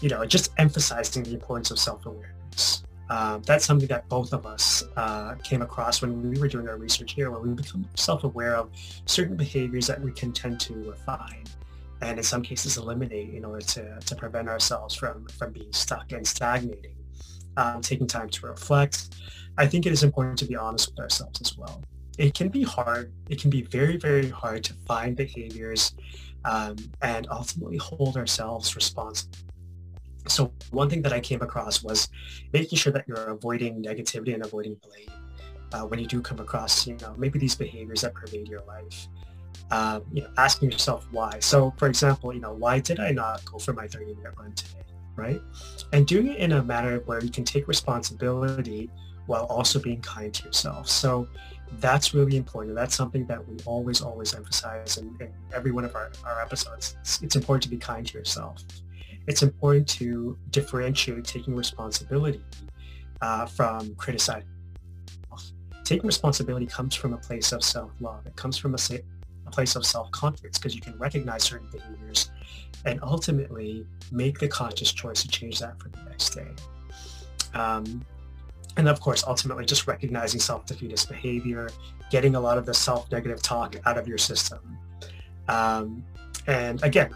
you 0.00 0.08
know, 0.08 0.24
just 0.24 0.52
emphasizing 0.58 1.22
the 1.24 1.34
importance 1.34 1.70
of 1.70 1.78
self-awareness. 1.78 2.84
Um, 3.10 3.42
that's 3.42 3.66
something 3.66 3.86
that 3.88 4.08
both 4.08 4.32
of 4.32 4.46
us 4.46 4.82
uh, 4.96 5.34
came 5.44 5.60
across 5.60 6.00
when 6.00 6.30
we 6.30 6.38
were 6.38 6.48
doing 6.48 6.68
our 6.68 6.78
research 6.78 7.12
here, 7.12 7.30
where 7.30 7.40
we 7.40 7.50
become 7.50 7.86
self-aware 7.96 8.56
of 8.56 8.70
certain 9.04 9.36
behaviors 9.36 9.86
that 9.88 10.00
we 10.00 10.10
can 10.10 10.32
tend 10.32 10.58
to 10.60 10.74
refine 10.84 11.44
and 12.04 12.18
in 12.18 12.24
some 12.24 12.42
cases 12.42 12.76
eliminate 12.76 13.32
in 13.34 13.44
order 13.44 13.64
to, 13.64 13.98
to 13.98 14.14
prevent 14.14 14.48
ourselves 14.48 14.94
from, 14.94 15.26
from 15.28 15.52
being 15.52 15.72
stuck 15.72 16.12
and 16.12 16.26
stagnating. 16.26 16.96
Um, 17.56 17.80
taking 17.80 18.08
time 18.08 18.28
to 18.30 18.46
reflect. 18.48 19.14
I 19.56 19.66
think 19.68 19.86
it 19.86 19.92
is 19.92 20.02
important 20.02 20.36
to 20.38 20.44
be 20.44 20.56
honest 20.56 20.90
with 20.90 20.98
ourselves 20.98 21.40
as 21.40 21.56
well. 21.56 21.80
It 22.18 22.34
can 22.34 22.48
be 22.48 22.64
hard. 22.64 23.12
It 23.30 23.40
can 23.40 23.48
be 23.48 23.62
very, 23.62 23.96
very 23.96 24.28
hard 24.28 24.64
to 24.64 24.72
find 24.88 25.14
behaviors 25.14 25.94
um, 26.44 26.74
and 27.00 27.28
ultimately 27.30 27.76
hold 27.76 28.16
ourselves 28.16 28.74
responsible. 28.74 29.38
So 30.26 30.52
one 30.72 30.90
thing 30.90 31.00
that 31.02 31.12
I 31.12 31.20
came 31.20 31.42
across 31.42 31.84
was 31.84 32.08
making 32.52 32.76
sure 32.76 32.92
that 32.92 33.06
you're 33.06 33.28
avoiding 33.28 33.80
negativity 33.82 34.34
and 34.34 34.44
avoiding 34.44 34.76
blame 34.82 35.12
uh, 35.72 35.86
when 35.86 36.00
you 36.00 36.06
do 36.06 36.20
come 36.20 36.40
across, 36.40 36.86
you 36.86 36.96
know, 36.96 37.14
maybe 37.16 37.38
these 37.38 37.54
behaviors 37.54 38.00
that 38.00 38.14
pervade 38.14 38.48
your 38.48 38.62
life. 38.62 39.06
Uh, 39.70 40.00
you 40.12 40.22
know, 40.22 40.30
asking 40.36 40.70
yourself 40.70 41.06
why. 41.10 41.38
So 41.40 41.72
for 41.76 41.88
example, 41.88 42.32
you 42.32 42.40
know, 42.40 42.52
why 42.52 42.80
did 42.80 43.00
I 43.00 43.12
not 43.12 43.44
go 43.44 43.58
for 43.58 43.72
my 43.72 43.86
30 43.86 44.14
minute 44.14 44.34
run 44.38 44.52
today? 44.52 44.80
Right. 45.16 45.40
And 45.92 46.06
doing 46.06 46.28
it 46.28 46.38
in 46.38 46.52
a 46.52 46.62
manner 46.62 46.98
where 47.00 47.22
you 47.22 47.30
can 47.30 47.44
take 47.44 47.68
responsibility 47.68 48.90
while 49.26 49.44
also 49.44 49.78
being 49.78 50.00
kind 50.00 50.34
to 50.34 50.44
yourself. 50.44 50.88
So 50.88 51.28
that's 51.80 52.14
really 52.14 52.36
important. 52.36 52.74
That's 52.74 52.94
something 52.94 53.26
that 53.26 53.46
we 53.46 53.56
always, 53.64 54.00
always 54.00 54.34
emphasize 54.34 54.96
in, 54.96 55.16
in 55.20 55.32
every 55.54 55.70
one 55.70 55.84
of 55.84 55.94
our, 55.94 56.10
our 56.24 56.40
episodes. 56.40 56.96
It's, 57.00 57.22
it's 57.22 57.36
important 57.36 57.62
to 57.64 57.68
be 57.68 57.76
kind 57.76 58.06
to 58.06 58.18
yourself. 58.18 58.62
It's 59.26 59.42
important 59.42 59.88
to 59.90 60.36
differentiate 60.50 61.24
taking 61.24 61.54
responsibility 61.56 62.42
uh, 63.20 63.46
from 63.46 63.94
criticizing. 63.94 64.48
Taking 65.84 66.06
responsibility 66.06 66.66
comes 66.66 66.94
from 66.94 67.12
a 67.12 67.18
place 67.18 67.52
of 67.52 67.62
self-love. 67.62 68.26
It 68.26 68.36
comes 68.36 68.56
from 68.56 68.74
a 68.74 68.78
place 69.54 69.76
of 69.76 69.86
self-confidence 69.86 70.58
because 70.58 70.74
you 70.74 70.80
can 70.80 70.96
recognize 70.98 71.42
certain 71.44 71.68
behaviors 71.70 72.30
and 72.84 73.00
ultimately 73.02 73.86
make 74.12 74.38
the 74.38 74.48
conscious 74.48 74.92
choice 74.92 75.22
to 75.22 75.28
change 75.28 75.58
that 75.60 75.80
for 75.80 75.88
the 75.88 76.02
next 76.10 76.30
day. 76.30 76.50
Um, 77.54 78.04
and 78.76 78.88
of 78.88 79.00
course, 79.00 79.24
ultimately 79.26 79.64
just 79.64 79.86
recognizing 79.86 80.40
self-defeatist 80.40 81.08
behavior, 81.08 81.68
getting 82.10 82.34
a 82.34 82.40
lot 82.40 82.58
of 82.58 82.66
the 82.66 82.74
self-negative 82.74 83.40
talk 83.42 83.76
out 83.86 83.96
of 83.96 84.08
your 84.08 84.18
system. 84.18 84.60
Um, 85.48 86.04
and 86.46 86.82
again, 86.82 87.10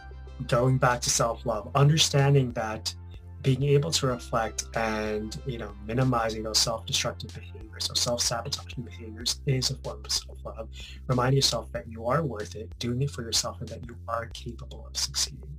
going 0.47 0.79
back 0.79 1.01
to 1.03 1.11
self-love, 1.11 1.71
understanding 1.75 2.53
that 2.53 2.95
being 3.49 3.65
able 3.65 3.91
to 3.91 4.07
reflect 4.07 4.67
and, 4.77 5.41
you 5.47 5.57
know, 5.57 5.73
minimizing 5.87 6.43
those 6.43 6.59
self-destructive 6.59 7.33
behaviors, 7.33 7.89
or 7.91 7.95
self-sabotaging 7.95 8.85
behaviors 8.85 9.41
is 9.47 9.71
a 9.71 9.77
form 9.77 10.05
of 10.05 10.13
self-love. 10.13 10.69
Remind 11.07 11.35
yourself 11.35 11.73
that 11.73 11.91
you 11.91 12.05
are 12.05 12.23
worth 12.23 12.57
it, 12.57 12.69
doing 12.79 13.01
it 13.01 13.11
for 13.11 13.23
yourself, 13.23 13.59
and 13.61 13.69
that 13.71 13.81
you 13.87 13.97
are 14.07 14.27
capable 14.35 14.87
of 14.87 14.95
succeeding. 14.99 15.59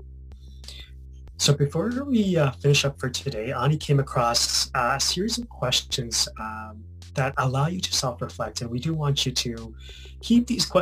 So 1.38 1.52
before 1.52 1.89
we 2.06 2.38
uh, 2.38 2.52
finish 2.52 2.86
up 2.86 2.99
for 2.99 3.10
today, 3.10 3.54
Ani 3.54 3.75
came 3.75 3.99
across 3.99 4.69
uh, 4.75 4.93
a 4.97 4.99
series 4.99 5.39
of 5.39 5.49
questions 5.49 6.28
um, 6.39 6.84
that 7.15 7.34
allow 7.38 7.69
you 7.69 7.82
to 7.82 7.91
self-reflect, 7.91 8.62
and 8.62 8.69
we 8.69 8.78
do 8.78 8.93
want 8.93 9.25
you 9.25 9.32
to 9.32 9.73
keep 10.21 10.45
these 10.45 10.65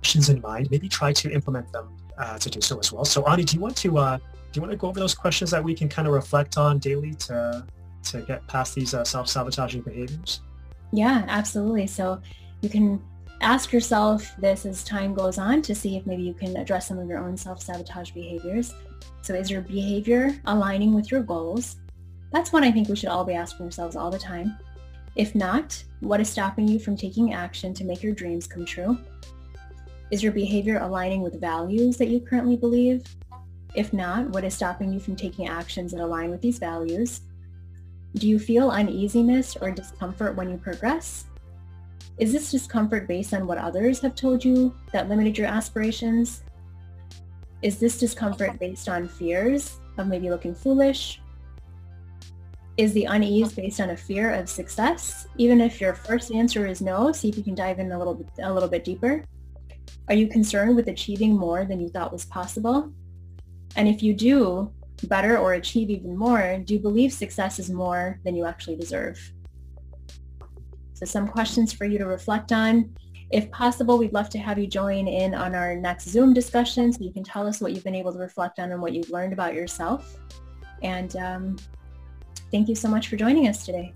questions 0.00 0.30
in 0.30 0.40
mind. 0.40 0.70
Maybe 0.70 0.88
try 0.88 1.12
to 1.12 1.30
implement 1.30 1.72
them 1.72 1.88
uh, 2.18 2.38
to 2.38 2.50
do 2.50 2.60
so 2.60 2.78
as 2.78 2.92
well. 2.92 3.04
So 3.04 3.24
Ani, 3.26 3.44
do 3.44 3.56
you 3.56 3.60
want 3.60 3.76
to 3.78 3.98
uh, 3.98 4.16
do 4.16 4.24
you 4.54 4.62
want 4.62 4.72
to 4.72 4.76
go 4.76 4.88
over 4.88 4.98
those 4.98 5.14
questions 5.14 5.50
that 5.50 5.62
we 5.62 5.74
can 5.74 5.88
kind 5.88 6.08
of 6.08 6.14
reflect 6.14 6.58
on 6.58 6.78
daily 6.78 7.14
to 7.14 7.64
to 8.04 8.20
get 8.22 8.46
past 8.48 8.74
these 8.74 8.94
uh, 8.94 9.04
self-sabotaging 9.04 9.82
behaviors? 9.82 10.40
Yeah, 10.92 11.24
absolutely. 11.28 11.86
So 11.86 12.20
you 12.62 12.68
can 12.68 13.00
ask 13.42 13.72
yourself 13.72 14.34
this 14.38 14.66
as 14.66 14.82
time 14.82 15.14
goes 15.14 15.38
on 15.38 15.62
to 15.62 15.74
see 15.74 15.96
if 15.96 16.06
maybe 16.06 16.22
you 16.22 16.34
can 16.34 16.56
address 16.56 16.88
some 16.88 16.98
of 16.98 17.08
your 17.08 17.18
own 17.18 17.36
self-sabotage 17.36 18.10
behaviors. 18.10 18.74
So 19.22 19.34
is 19.34 19.50
your 19.50 19.60
behavior 19.60 20.34
aligning 20.46 20.94
with 20.94 21.10
your 21.10 21.22
goals? 21.22 21.76
That's 22.32 22.52
one 22.52 22.64
I 22.64 22.70
think 22.70 22.88
we 22.88 22.96
should 22.96 23.08
all 23.08 23.24
be 23.24 23.34
asking 23.34 23.66
ourselves 23.66 23.96
all 23.96 24.10
the 24.10 24.18
time. 24.18 24.58
If 25.16 25.34
not, 25.34 25.82
what 26.00 26.20
is 26.20 26.28
stopping 26.28 26.68
you 26.68 26.78
from 26.78 26.96
taking 26.96 27.34
action 27.34 27.74
to 27.74 27.84
make 27.84 28.02
your 28.02 28.14
dreams 28.14 28.46
come 28.46 28.64
true? 28.64 28.98
Is 30.10 30.24
your 30.24 30.32
behavior 30.32 30.78
aligning 30.78 31.22
with 31.22 31.40
values 31.40 31.96
that 31.98 32.08
you 32.08 32.20
currently 32.20 32.56
believe? 32.56 33.04
If 33.76 33.92
not, 33.92 34.28
what 34.30 34.42
is 34.42 34.54
stopping 34.54 34.92
you 34.92 34.98
from 34.98 35.14
taking 35.14 35.46
actions 35.46 35.92
that 35.92 36.00
align 36.00 36.30
with 36.30 36.40
these 36.40 36.58
values? 36.58 37.20
Do 38.16 38.28
you 38.28 38.40
feel 38.40 38.70
uneasiness 38.70 39.56
or 39.60 39.70
discomfort 39.70 40.34
when 40.34 40.50
you 40.50 40.56
progress? 40.56 41.26
Is 42.18 42.32
this 42.32 42.50
discomfort 42.50 43.06
based 43.06 43.32
on 43.32 43.46
what 43.46 43.58
others 43.58 44.00
have 44.00 44.16
told 44.16 44.44
you 44.44 44.74
that 44.92 45.08
limited 45.08 45.38
your 45.38 45.46
aspirations? 45.46 46.42
Is 47.62 47.78
this 47.78 47.96
discomfort 47.96 48.58
based 48.58 48.88
on 48.88 49.06
fears 49.06 49.78
of 49.96 50.08
maybe 50.08 50.28
looking 50.28 50.56
foolish? 50.56 51.20
Is 52.76 52.92
the 52.94 53.04
unease 53.04 53.52
based 53.52 53.80
on 53.80 53.90
a 53.90 53.96
fear 53.96 54.34
of 54.34 54.48
success? 54.48 55.28
Even 55.36 55.60
if 55.60 55.80
your 55.80 55.94
first 55.94 56.32
answer 56.32 56.66
is 56.66 56.80
no, 56.80 57.12
see 57.12 57.28
if 57.28 57.36
you 57.36 57.44
can 57.44 57.54
dive 57.54 57.78
in 57.78 57.92
a 57.92 57.98
little 57.98 58.14
bit, 58.14 58.26
a 58.42 58.52
little 58.52 58.68
bit 58.68 58.84
deeper. 58.84 59.24
Are 60.10 60.14
you 60.14 60.26
concerned 60.26 60.74
with 60.74 60.88
achieving 60.88 61.38
more 61.38 61.64
than 61.64 61.80
you 61.80 61.88
thought 61.88 62.12
was 62.12 62.24
possible? 62.24 62.92
And 63.76 63.86
if 63.86 64.02
you 64.02 64.12
do 64.12 64.72
better 65.04 65.38
or 65.38 65.54
achieve 65.54 65.88
even 65.88 66.16
more, 66.16 66.58
do 66.64 66.74
you 66.74 66.80
believe 66.80 67.12
success 67.12 67.60
is 67.60 67.70
more 67.70 68.18
than 68.24 68.34
you 68.34 68.44
actually 68.44 68.74
deserve? 68.74 69.18
So 70.94 71.06
some 71.06 71.28
questions 71.28 71.72
for 71.72 71.84
you 71.84 71.96
to 71.96 72.06
reflect 72.06 72.50
on. 72.50 72.92
If 73.30 73.52
possible, 73.52 73.98
we'd 73.98 74.12
love 74.12 74.28
to 74.30 74.38
have 74.38 74.58
you 74.58 74.66
join 74.66 75.06
in 75.06 75.32
on 75.32 75.54
our 75.54 75.76
next 75.76 76.08
Zoom 76.08 76.34
discussion 76.34 76.92
so 76.92 77.04
you 77.04 77.12
can 77.12 77.22
tell 77.22 77.46
us 77.46 77.60
what 77.60 77.72
you've 77.72 77.84
been 77.84 77.94
able 77.94 78.12
to 78.12 78.18
reflect 78.18 78.58
on 78.58 78.72
and 78.72 78.82
what 78.82 78.92
you've 78.92 79.10
learned 79.10 79.32
about 79.32 79.54
yourself. 79.54 80.16
And 80.82 81.14
um, 81.14 81.56
thank 82.50 82.68
you 82.68 82.74
so 82.74 82.88
much 82.88 83.06
for 83.06 83.14
joining 83.14 83.46
us 83.46 83.64
today. 83.64 83.94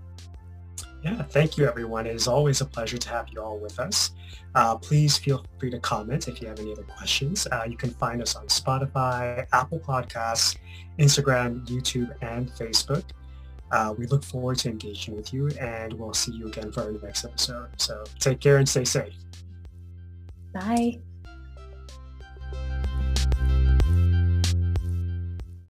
Yeah, 1.05 1.21
thank 1.21 1.55
you 1.55 1.67
everyone. 1.67 2.07
It 2.07 2.15
is 2.15 2.27
always 2.27 2.61
a 2.61 2.65
pleasure 2.65 2.97
to 2.97 3.09
have 3.09 3.27
you 3.29 3.39
all 3.39 3.59
with 3.59 3.79
us. 3.79 4.09
Uh, 4.55 4.75
please 4.75 5.19
feel 5.19 5.45
free 5.59 5.69
to 5.69 5.79
comment 5.79 6.27
if 6.27 6.41
you 6.41 6.47
have 6.47 6.59
any 6.59 6.71
other 6.71 6.81
questions. 6.81 7.45
Uh, 7.51 7.63
you 7.69 7.77
can 7.77 7.91
find 7.91 8.23
us 8.23 8.35
on 8.35 8.47
Spotify, 8.47 9.45
Apple 9.53 9.79
Podcasts, 9.79 10.57
Instagram, 10.97 11.63
YouTube, 11.67 12.11
and 12.23 12.49
Facebook. 12.53 13.03
Uh, 13.71 13.93
we 13.95 14.07
look 14.07 14.23
forward 14.23 14.57
to 14.57 14.69
engaging 14.69 15.15
with 15.15 15.31
you 15.31 15.49
and 15.59 15.93
we'll 15.93 16.13
see 16.13 16.31
you 16.31 16.47
again 16.47 16.71
for 16.71 16.81
our 16.81 16.91
next 16.91 17.23
episode. 17.23 17.69
So 17.77 18.03
take 18.19 18.39
care 18.39 18.57
and 18.57 18.67
stay 18.67 18.85
safe. 18.85 19.13
Bye. 20.53 21.01